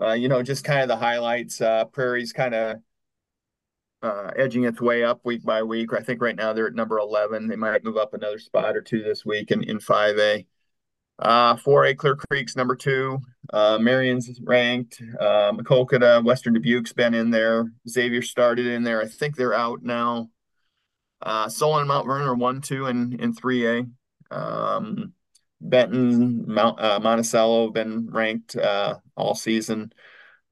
uh, 0.00 0.12
you 0.12 0.28
know, 0.28 0.42
just 0.42 0.64
kind 0.64 0.82
of 0.82 0.88
the 0.88 0.96
highlights. 0.96 1.60
Uh, 1.60 1.84
Prairie's 1.86 2.32
kind 2.32 2.54
of 2.54 2.76
uh, 4.02 4.30
edging 4.36 4.64
its 4.64 4.80
way 4.80 5.02
up 5.02 5.20
week 5.24 5.42
by 5.42 5.62
week. 5.62 5.92
I 5.92 6.02
think 6.02 6.22
right 6.22 6.36
now 6.36 6.52
they're 6.52 6.68
at 6.68 6.74
number 6.74 6.98
11. 6.98 7.48
They 7.48 7.56
might 7.56 7.84
move 7.84 7.96
up 7.96 8.14
another 8.14 8.38
spot 8.38 8.76
or 8.76 8.82
two 8.82 9.02
this 9.02 9.24
week 9.24 9.50
in, 9.50 9.62
in 9.64 9.78
5A. 9.78 10.46
Uh, 11.18 11.56
4A 11.56 11.96
Clear 11.96 12.16
Creek's 12.16 12.54
number 12.54 12.76
two. 12.76 13.18
Uh, 13.52 13.78
Marion's 13.80 14.40
ranked. 14.44 15.02
Uh, 15.18 15.52
Maquoketa, 15.52 16.22
Western 16.24 16.54
Dubuque's 16.54 16.92
been 16.92 17.14
in 17.14 17.30
there. 17.30 17.72
Xavier 17.88 18.22
started 18.22 18.66
in 18.66 18.84
there. 18.84 19.02
I 19.02 19.06
think 19.06 19.34
they're 19.34 19.54
out 19.54 19.82
now. 19.82 20.30
Uh, 21.20 21.48
Solon 21.48 21.80
and 21.80 21.88
Mount 21.88 22.06
Vernon 22.06 22.28
are 22.28 22.34
one, 22.34 22.60
two 22.60 22.86
and 22.86 23.20
in 23.20 23.34
3A. 23.34 23.90
Um, 24.30 25.12
Benton, 25.60 26.44
Mount, 26.46 26.80
uh, 26.80 27.00
Monticello 27.00 27.66
have 27.66 27.74
been 27.74 28.08
ranked 28.10 28.56
uh, 28.56 28.98
all 29.16 29.34
season. 29.34 29.92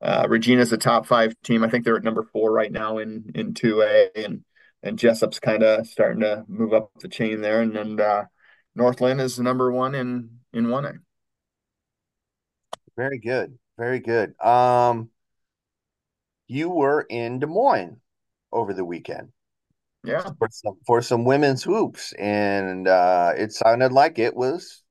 Uh, 0.03 0.27
Regina's 0.29 0.73
a 0.73 0.77
top 0.77 1.07
five 1.07 1.35
team. 1.43 1.65
I 1.65 1.71
think 1.71 1.85
they're 1.85 1.97
at 1.97 2.05
number 2.05 2.25
four 2.33 2.53
right 2.53 2.71
now 2.71 2.99
in 2.99 3.31
in 3.35 3.55
two 3.55 3.83
A, 3.83 4.11
and 4.15 4.45
and 4.83 4.99
Jesup's 4.99 5.41
kind 5.41 5.63
of 5.63 5.87
starting 5.87 6.21
to 6.21 6.45
move 6.49 6.75
up 6.75 6.91
the 7.01 7.09
chain 7.09 7.41
there, 7.41 7.63
and 7.63 7.75
then 7.75 8.01
uh, 8.01 8.25
Northland 8.75 9.21
is 9.21 9.39
number 9.39 9.73
one 9.73 9.95
in 9.95 10.41
in 10.53 10.69
one 10.71 10.85
A. 10.85 10.93
Very 12.97 13.19
good, 13.19 13.59
very 13.79 14.01
good. 14.01 14.39
Um, 14.41 15.11
you 16.47 16.69
were 16.69 17.07
in 17.09 17.39
Des 17.39 17.47
Moines 17.47 18.01
over 18.53 18.75
the 18.75 18.85
weekend. 18.85 19.33
Yeah, 20.07 20.29
for 20.39 20.49
some, 20.51 20.77
for 20.87 21.03
some 21.03 21.25
women's 21.25 21.63
hoops, 21.63 22.13
and 22.15 22.89
uh, 22.89 23.33
it 23.37 23.53
sounded 23.53 23.93
like 23.93 24.19
it 24.19 24.37
was 24.37 24.83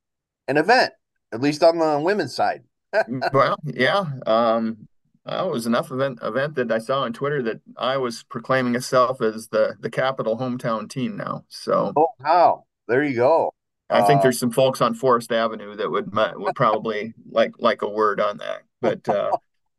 an 0.48 0.56
event, 0.56 0.92
at 1.32 1.40
least 1.40 1.62
on 1.62 1.78
the 1.78 2.00
women's 2.00 2.34
side. 2.34 2.64
well, 3.32 3.56
yeah. 3.64 4.04
Um, 4.26 4.88
well, 5.24 5.48
it 5.48 5.52
was 5.52 5.66
enough 5.66 5.90
event 5.90 6.20
event 6.22 6.54
that 6.54 6.70
I 6.70 6.78
saw 6.78 7.02
on 7.02 7.12
Twitter 7.12 7.42
that 7.42 7.60
I 7.76 7.96
was 7.96 8.22
proclaiming 8.24 8.76
itself 8.76 9.20
as 9.20 9.48
the 9.48 9.74
the 9.80 9.90
capital 9.90 10.38
hometown 10.38 10.88
team 10.88 11.16
now. 11.16 11.44
So 11.48 11.92
oh 11.96 12.08
wow, 12.20 12.64
there 12.86 13.02
you 13.02 13.16
go. 13.16 13.52
I 13.90 14.00
uh, 14.00 14.06
think 14.06 14.22
there's 14.22 14.38
some 14.38 14.50
folks 14.50 14.80
on 14.80 14.94
Forest 14.94 15.32
Avenue 15.32 15.76
that 15.76 15.90
would 15.90 16.14
would 16.14 16.54
probably 16.54 17.14
like 17.30 17.52
like 17.58 17.82
a 17.82 17.88
word 17.88 18.20
on 18.20 18.38
that, 18.38 18.62
but 18.80 19.08
uh, 19.08 19.32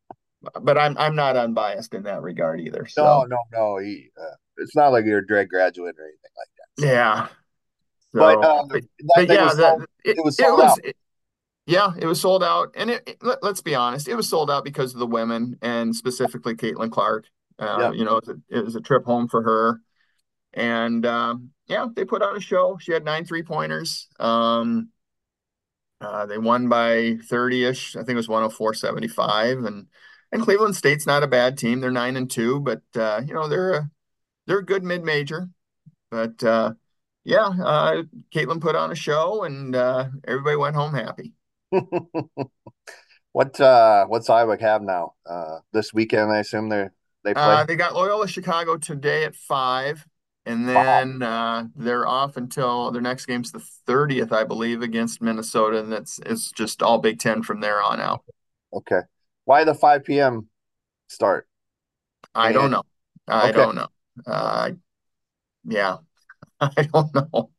but 0.62 0.78
I'm 0.78 0.98
I'm 0.98 1.16
not 1.16 1.38
unbiased 1.38 1.94
in 1.94 2.04
that 2.04 2.22
regard 2.22 2.60
either. 2.60 2.86
So. 2.86 3.04
No, 3.04 3.24
no, 3.24 3.38
no. 3.52 3.78
He, 3.78 4.10
uh, 4.20 4.36
it's 4.58 4.76
not 4.76 4.90
like 4.90 5.06
you're 5.06 5.20
a 5.20 5.26
Drake 5.26 5.50
graduate 5.50 5.96
or 5.98 6.06
anything 6.06 6.32
like 6.38 6.48
that. 6.58 6.82
So. 6.82 6.88
Yeah. 6.88 7.28
So, 8.14 8.20
but, 8.20 8.46
um, 8.46 8.68
but, 8.68 8.84
but 9.16 9.30
yeah, 9.30 9.46
was 9.46 9.58
sold, 9.58 9.86
it, 10.04 10.18
it, 10.18 10.26
was 10.26 10.38
sold 10.38 10.60
it 10.60 10.64
was, 10.64 10.72
out. 10.72 10.86
It, 10.86 10.98
yeah, 11.66 11.92
it 12.00 12.06
was 12.06 12.22
sold 12.22 12.44
out, 12.44 12.74
and 12.76 12.90
it, 12.90 13.18
let, 13.22 13.44
us 13.44 13.62
be 13.62 13.76
honest, 13.76 14.08
it 14.08 14.16
was 14.16 14.30
sold 14.30 14.50
out 14.50 14.64
because 14.64 14.94
of 14.94 15.00
the 15.00 15.08
women 15.08 15.58
and 15.62 15.94
specifically 15.94 16.56
Caitlin 16.56 16.90
Clark. 16.90 17.26
Uh, 17.60 17.78
yeah. 17.80 17.92
You 17.92 18.06
know, 18.06 18.18
it 18.18 18.26
was, 18.26 18.36
a, 18.36 18.58
it 18.58 18.66
was, 18.66 18.76
a, 18.76 18.82
trip 18.82 19.04
home 19.04 19.28
for 19.28 19.44
her, 19.44 19.82
and 20.54 21.06
um, 21.06 21.50
yeah, 21.68 21.88
they 21.94 22.06
put 22.06 22.22
on 22.22 22.38
a 22.38 22.40
show. 22.40 22.78
She 22.80 22.94
had 22.94 23.04
nine 23.04 23.26
three 23.26 23.44
pointers. 23.44 24.08
Um, 24.20 24.90
uh, 26.00 26.26
they 26.28 26.38
won 26.38 26.70
by 26.70 27.18
thirty 27.28 27.66
ish. 27.66 27.96
I 27.96 28.00
think 28.00 28.12
it 28.12 28.16
was 28.16 28.30
one 28.30 28.44
hundred 28.44 28.56
four 28.56 28.74
seventy 28.74 29.08
five, 29.08 29.66
and 29.66 29.88
and 30.32 30.42
Cleveland 30.42 30.76
State's 30.76 31.08
not 31.08 31.24
a 31.24 31.28
bad 31.28 31.58
team. 31.58 31.82
They're 31.82 31.92
nine 31.92 32.16
and 32.16 32.30
two, 32.30 32.60
but 32.60 32.82
uh, 32.96 33.22
you 33.26 33.34
know 33.34 33.48
they're 33.50 33.74
a 33.74 33.90
they're 34.48 34.60
a 34.60 34.66
good 34.66 34.84
mid 34.84 35.04
major, 35.04 35.50
but 36.10 36.44
uh, 36.44 36.74
yeah, 37.24 37.48
uh, 37.48 38.04
Caitlin 38.34 38.62
put 38.62 38.76
on 38.76 38.92
a 38.92 38.96
show, 38.96 39.44
and 39.44 39.76
uh, 39.76 40.08
everybody 40.28 40.56
went 40.56 40.76
home 40.76 40.94
happy. 40.94 41.34
what 43.34 43.60
uh 43.60 44.06
what's 44.08 44.30
Iowa 44.30 44.58
have 44.60 44.82
now? 44.82 45.14
Uh 45.30 45.60
this 45.74 45.94
weekend 45.94 46.32
I 46.32 46.40
assume 46.40 46.70
they're 46.70 46.94
they 47.24 47.34
play. 47.34 47.44
Uh, 47.44 47.66
they 47.66 47.76
got 47.76 47.94
Loyola 47.94 48.28
Chicago 48.28 48.78
today 48.78 49.26
at 49.26 49.36
five. 49.36 50.06
And 50.46 50.66
then 50.66 51.22
uh, 51.22 51.66
they're 51.76 52.08
off 52.08 52.38
until 52.38 52.90
their 52.92 53.02
next 53.02 53.26
game's 53.26 53.52
the 53.52 53.62
30th, 53.86 54.32
I 54.32 54.46
believe, 54.46 54.82
against 54.82 55.22
Minnesota. 55.22 55.80
And 55.80 55.92
that's 55.92 56.22
it's 56.26 56.52
just 56.54 56.82
all 56.82 57.00
Big 57.00 57.20
Ten 57.20 57.44
from 57.44 57.60
there 57.60 57.84
on 57.84 58.00
out. 58.00 58.24
Okay. 58.74 59.02
Why 59.44 59.66
the 59.66 59.76
5 59.76 60.06
p.m. 60.06 60.48
start? 61.10 61.50
I 62.34 62.54
don't 62.54 62.72
know. 62.72 62.84
I 63.28 63.50
okay. 63.50 63.58
don't 63.58 63.76
know. 63.76 63.88
Uh, 64.26 64.72
yeah, 65.66 65.98
I 66.60 66.88
don't 66.94 67.14
know. 67.14 67.50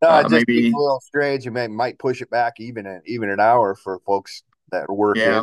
No, 0.00 0.08
uh, 0.08 0.28
maybe 0.30 0.68
a 0.70 0.76
little 0.76 1.00
strange. 1.00 1.44
You 1.44 1.50
may 1.50 1.66
might 1.66 1.98
push 1.98 2.22
it 2.22 2.30
back 2.30 2.54
even 2.58 2.86
an 2.86 3.02
even 3.06 3.30
an 3.30 3.40
hour 3.40 3.74
for 3.74 3.98
folks 4.06 4.42
that 4.70 4.88
work 4.88 5.16
yeah. 5.16 5.42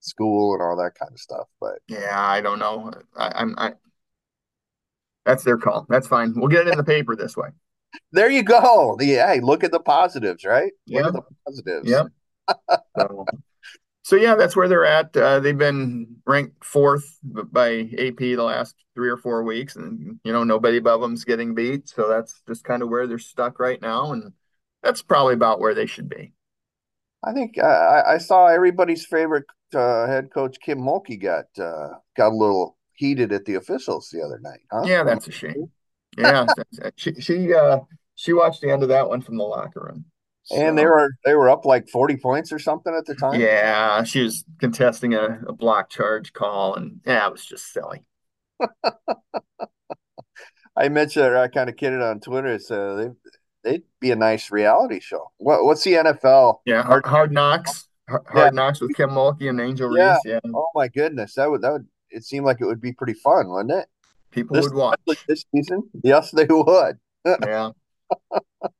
school 0.00 0.52
and 0.54 0.62
all 0.62 0.76
that 0.76 0.94
kind 0.98 1.12
of 1.12 1.18
stuff. 1.18 1.48
But 1.60 1.78
yeah, 1.88 2.12
I 2.14 2.40
don't 2.40 2.58
know. 2.58 2.92
I, 3.16 3.32
I'm 3.34 3.54
I. 3.56 3.72
That's 5.24 5.42
their 5.42 5.56
call. 5.56 5.86
That's 5.88 6.06
fine. 6.06 6.34
We'll 6.36 6.48
get 6.48 6.66
it 6.66 6.72
in 6.72 6.76
the 6.76 6.84
paper 6.84 7.16
this 7.16 7.36
way. 7.36 7.48
There 8.10 8.28
you 8.28 8.42
go. 8.42 8.96
The 8.98 9.06
hey, 9.06 9.38
look 9.40 9.62
at 9.62 9.70
the 9.70 9.78
positives, 9.78 10.44
right? 10.44 10.72
Yeah, 10.84 11.10
the 11.12 11.22
positives. 11.46 11.88
Yep. 11.88 12.08
so, 12.98 13.24
so 14.04 14.16
yeah, 14.16 14.34
that's 14.34 14.54
where 14.54 14.68
they're 14.68 14.84
at. 14.84 15.16
Uh, 15.16 15.40
they've 15.40 15.56
been 15.56 16.16
ranked 16.26 16.62
fourth 16.62 17.18
by 17.22 17.88
AP 17.98 18.18
the 18.18 18.36
last 18.36 18.74
three 18.94 19.08
or 19.08 19.16
four 19.16 19.42
weeks, 19.42 19.76
and 19.76 20.20
you 20.22 20.30
know 20.30 20.44
nobody 20.44 20.76
above 20.76 21.00
them's 21.00 21.24
getting 21.24 21.54
beat. 21.54 21.88
So 21.88 22.06
that's 22.06 22.42
just 22.46 22.64
kind 22.64 22.82
of 22.82 22.90
where 22.90 23.06
they're 23.06 23.18
stuck 23.18 23.58
right 23.58 23.80
now, 23.80 24.12
and 24.12 24.34
that's 24.82 25.00
probably 25.00 25.32
about 25.32 25.58
where 25.58 25.74
they 25.74 25.86
should 25.86 26.10
be. 26.10 26.34
I 27.24 27.32
think 27.32 27.56
uh, 27.56 28.02
I 28.06 28.18
saw 28.18 28.48
everybody's 28.48 29.06
favorite 29.06 29.46
uh, 29.74 30.06
head 30.06 30.30
coach 30.30 30.58
Kim 30.60 30.80
Mulkey 30.80 31.20
got 31.20 31.46
uh, 31.58 31.94
got 32.14 32.32
a 32.32 32.36
little 32.36 32.76
heated 32.92 33.32
at 33.32 33.46
the 33.46 33.54
officials 33.54 34.10
the 34.12 34.20
other 34.20 34.38
night. 34.38 34.60
Huh? 34.70 34.82
Yeah, 34.84 35.04
that's 35.04 35.28
a 35.28 35.32
shame. 35.32 35.70
Yeah, 36.18 36.44
she 36.96 37.14
she 37.22 37.54
uh, 37.54 37.78
she 38.16 38.34
watched 38.34 38.60
the 38.60 38.70
end 38.70 38.82
of 38.82 38.90
that 38.90 39.08
one 39.08 39.22
from 39.22 39.38
the 39.38 39.44
locker 39.44 39.80
room. 39.80 40.04
So, 40.44 40.56
and 40.56 40.76
they 40.76 40.84
were 40.84 41.10
they 41.24 41.34
were 41.34 41.48
up 41.48 41.64
like 41.64 41.88
forty 41.88 42.16
points 42.16 42.52
or 42.52 42.58
something 42.58 42.94
at 42.94 43.06
the 43.06 43.14
time. 43.14 43.40
Yeah, 43.40 44.04
she 44.04 44.22
was 44.22 44.44
contesting 44.60 45.14
a, 45.14 45.40
a 45.48 45.54
block 45.54 45.88
charge 45.88 46.34
call, 46.34 46.74
and 46.74 47.00
yeah, 47.06 47.26
it 47.26 47.32
was 47.32 47.46
just 47.46 47.72
silly. 47.72 48.04
I 50.76 50.88
mentioned 50.88 51.34
uh, 51.34 51.40
I 51.40 51.48
kind 51.48 51.70
of 51.70 51.76
kidded 51.76 52.02
on 52.02 52.20
Twitter, 52.20 52.58
so 52.58 52.96
they 52.96 53.08
they'd 53.62 53.82
be 54.00 54.10
a 54.10 54.16
nice 54.16 54.50
reality 54.50 55.00
show. 55.00 55.30
What 55.38 55.64
what's 55.64 55.82
the 55.82 55.94
NFL? 55.94 56.58
Yeah, 56.66 56.82
Hard, 56.82 57.06
hard 57.06 57.32
Knocks. 57.32 57.88
Hard, 58.08 58.22
yeah. 58.34 58.50
knocks 58.50 58.82
with 58.82 58.94
Kim 58.94 59.10
Mulkey 59.10 59.48
and 59.48 59.58
Angel 59.58 59.96
yeah. 59.96 60.12
Reese. 60.12 60.20
Yeah. 60.26 60.40
Oh 60.54 60.68
my 60.74 60.88
goodness, 60.88 61.34
that 61.36 61.50
would 61.50 61.62
that 61.62 61.72
would 61.72 61.86
it 62.10 62.22
seemed 62.24 62.44
like 62.44 62.60
it 62.60 62.66
would 62.66 62.80
be 62.80 62.92
pretty 62.92 63.14
fun, 63.14 63.48
wouldn't 63.48 63.72
it? 63.72 63.88
People 64.30 64.56
this, 64.56 64.66
would 64.66 64.74
watch 64.74 65.00
this 65.28 65.44
season. 65.54 65.88
Yes, 66.02 66.30
they 66.30 66.44
would. 66.44 66.98
yeah. 67.26 67.70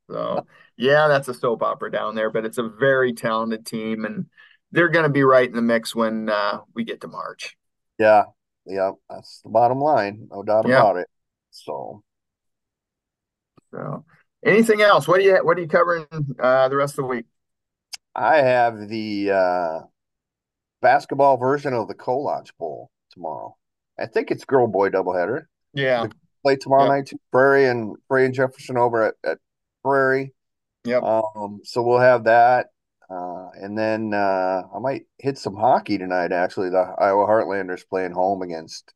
So 0.09 0.45
yeah, 0.77 1.07
that's 1.07 1.27
a 1.27 1.33
soap 1.33 1.63
opera 1.63 1.91
down 1.91 2.15
there, 2.15 2.29
but 2.29 2.45
it's 2.45 2.57
a 2.57 2.67
very 2.67 3.13
talented 3.13 3.65
team, 3.65 4.05
and 4.05 4.25
they're 4.71 4.89
going 4.89 5.03
to 5.03 5.11
be 5.11 5.23
right 5.23 5.47
in 5.47 5.55
the 5.55 5.61
mix 5.61 5.95
when 5.95 6.29
uh, 6.29 6.59
we 6.73 6.83
get 6.83 7.01
to 7.01 7.07
March. 7.07 7.55
Yeah, 7.97 8.23
yeah, 8.65 8.91
that's 9.09 9.41
the 9.41 9.49
bottom 9.49 9.79
line, 9.79 10.27
no 10.31 10.43
doubt 10.43 10.67
yeah. 10.67 10.79
about 10.79 10.97
it. 10.97 11.07
So, 11.51 12.03
so 13.71 14.03
anything 14.45 14.81
else? 14.81 15.07
What 15.07 15.19
do 15.19 15.25
you 15.25 15.37
what 15.37 15.57
are 15.57 15.61
you 15.61 15.67
covering 15.67 16.07
uh, 16.39 16.67
the 16.67 16.75
rest 16.75 16.93
of 16.93 17.03
the 17.03 17.09
week? 17.09 17.25
I 18.13 18.37
have 18.37 18.87
the 18.89 19.31
uh, 19.31 19.79
basketball 20.81 21.37
version 21.37 21.73
of 21.73 21.87
the 21.87 21.93
Colodge 21.93 22.55
Bowl 22.57 22.89
tomorrow. 23.11 23.57
I 23.99 24.05
think 24.07 24.31
it's 24.31 24.45
girl 24.45 24.67
boy 24.67 24.89
doubleheader. 24.89 25.45
Yeah. 25.73 26.07
play 26.43 26.55
tomorrow 26.55 26.87
night 26.87 27.07
to 27.07 27.17
Prairie 27.31 27.65
and 27.65 27.95
Prairie 28.07 28.25
and 28.25 28.33
Jefferson 28.33 28.77
over 28.77 29.03
at, 29.03 29.15
at 29.25 29.39
Prairie. 29.83 30.33
Yep. 30.85 31.03
Um, 31.03 31.61
so 31.63 31.81
we'll 31.81 31.99
have 31.99 32.25
that. 32.25 32.67
Uh, 33.09 33.49
and 33.61 33.77
then 33.77 34.13
uh, 34.13 34.63
I 34.73 34.79
might 34.79 35.03
hit 35.19 35.37
some 35.37 35.55
hockey 35.55 35.97
tonight. 35.97 36.31
Actually, 36.31 36.69
the 36.69 36.95
Iowa 36.97 37.27
Heartlanders 37.27 37.87
playing 37.87 38.13
home 38.13 38.41
against 38.41 38.93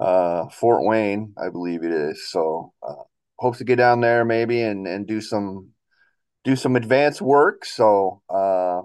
uh, 0.00 0.48
Fort 0.48 0.84
Wayne, 0.84 1.34
I 1.36 1.50
believe 1.50 1.84
it 1.84 1.92
is. 1.92 2.30
So 2.30 2.72
uh, 2.82 3.04
hopes 3.38 3.58
to 3.58 3.64
get 3.64 3.76
down 3.76 4.00
there 4.00 4.24
maybe 4.24 4.62
and 4.62 4.86
and 4.86 5.06
do 5.06 5.20
some 5.20 5.70
do 6.44 6.56
some 6.56 6.74
advanced 6.74 7.22
work. 7.22 7.64
So 7.64 8.22
uh, 8.28 8.82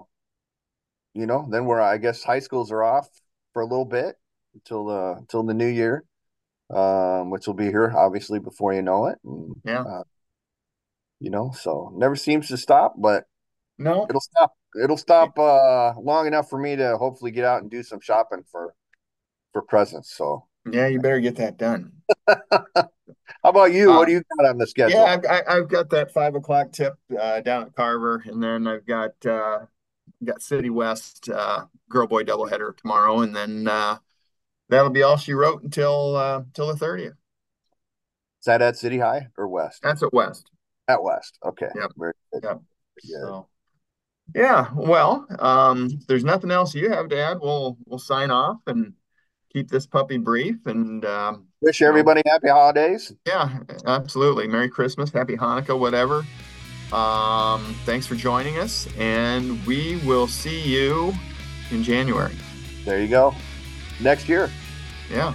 you 1.14 1.26
know, 1.26 1.48
then 1.50 1.64
we're 1.64 1.80
I 1.80 1.98
guess 1.98 2.22
high 2.22 2.40
schools 2.40 2.70
are 2.70 2.84
off 2.84 3.08
for 3.52 3.62
a 3.62 3.66
little 3.66 3.84
bit 3.84 4.16
until 4.54 4.86
the 4.86 5.14
until 5.18 5.42
the 5.42 5.54
new 5.54 5.66
year, 5.66 6.04
um, 6.70 7.30
which 7.30 7.46
will 7.46 7.54
be 7.54 7.66
here 7.66 7.92
obviously 7.96 8.38
before 8.38 8.72
you 8.72 8.82
know 8.82 9.06
it. 9.06 9.18
And, 9.24 9.56
yeah. 9.64 9.82
Uh, 9.82 10.02
you 11.20 11.30
know, 11.30 11.52
so 11.58 11.92
never 11.96 12.16
seems 12.16 12.48
to 12.48 12.56
stop, 12.56 12.94
but 12.98 13.24
no, 13.78 14.06
it'll 14.08 14.20
stop. 14.20 14.52
It'll 14.82 14.96
stop 14.96 15.38
uh, 15.38 15.94
long 16.00 16.26
enough 16.26 16.48
for 16.48 16.58
me 16.58 16.76
to 16.76 16.96
hopefully 16.96 17.30
get 17.30 17.44
out 17.44 17.62
and 17.62 17.70
do 17.70 17.82
some 17.82 18.00
shopping 18.00 18.44
for 18.50 18.74
for 19.52 19.62
presents. 19.62 20.14
So 20.14 20.46
yeah, 20.70 20.86
you 20.86 21.00
better 21.00 21.20
get 21.20 21.36
that 21.36 21.56
done. 21.56 21.92
How 22.28 23.50
about 23.50 23.72
you? 23.72 23.92
Uh, 23.92 23.96
what 23.96 24.06
do 24.06 24.12
you 24.12 24.22
got 24.38 24.48
on 24.48 24.58
the 24.58 24.66
schedule? 24.66 25.00
Yeah, 25.00 25.04
I've, 25.04 25.44
I, 25.48 25.54
have 25.54 25.68
got 25.68 25.90
that 25.90 26.12
five 26.12 26.34
o'clock 26.34 26.72
tip 26.72 26.94
uh, 27.18 27.40
down 27.40 27.64
at 27.64 27.74
Carver, 27.74 28.22
and 28.26 28.42
then 28.42 28.66
I've 28.66 28.86
got 28.86 29.24
uh, 29.26 29.60
got 30.24 30.42
City 30.42 30.70
West 30.70 31.28
uh, 31.28 31.66
girl 31.88 32.06
boy 32.06 32.24
doubleheader 32.24 32.76
tomorrow, 32.76 33.20
and 33.20 33.34
then 33.34 33.68
uh, 33.68 33.98
that'll 34.68 34.90
be 34.90 35.02
all 35.02 35.16
she 35.16 35.34
wrote 35.34 35.62
until 35.62 36.16
uh, 36.16 36.42
till 36.54 36.68
the 36.68 36.76
thirtieth. 36.76 37.12
Is 37.12 38.44
that 38.46 38.62
at 38.62 38.76
City 38.76 38.98
High 38.98 39.28
or 39.36 39.48
West? 39.48 39.82
That's 39.82 40.02
at 40.02 40.12
West. 40.12 40.50
At 40.88 41.02
West. 41.02 41.38
Okay. 41.44 41.68
Yep. 41.74 41.90
Very 41.96 42.12
good. 42.32 42.42
Yep. 42.44 42.60
So, 43.22 43.48
yeah. 44.34 44.68
Well, 44.74 45.26
um, 45.38 45.90
there's 46.08 46.24
nothing 46.24 46.50
else 46.50 46.74
you 46.74 46.90
have 46.90 47.08
to 47.10 47.18
add. 47.18 47.38
We'll 47.40 47.76
we'll 47.86 47.98
sign 47.98 48.30
off 48.30 48.58
and 48.66 48.94
keep 49.52 49.70
this 49.70 49.86
puppy 49.86 50.18
brief 50.18 50.56
and 50.66 51.04
um, 51.04 51.46
wish 51.60 51.82
everybody 51.82 52.22
know, 52.24 52.32
happy 52.32 52.48
holidays. 52.48 53.12
Yeah, 53.26 53.58
absolutely. 53.86 54.48
Merry 54.48 54.68
Christmas, 54.68 55.10
Happy 55.10 55.36
Hanukkah, 55.36 55.78
whatever. 55.78 56.24
Um, 56.92 57.74
thanks 57.84 58.06
for 58.06 58.14
joining 58.14 58.58
us, 58.58 58.88
and 58.96 59.64
we 59.66 59.96
will 60.06 60.26
see 60.26 60.60
you 60.60 61.12
in 61.70 61.82
January. 61.82 62.34
There 62.84 63.00
you 63.00 63.08
go. 63.08 63.34
Next 64.00 64.28
year. 64.28 64.50
Yeah. 65.10 65.34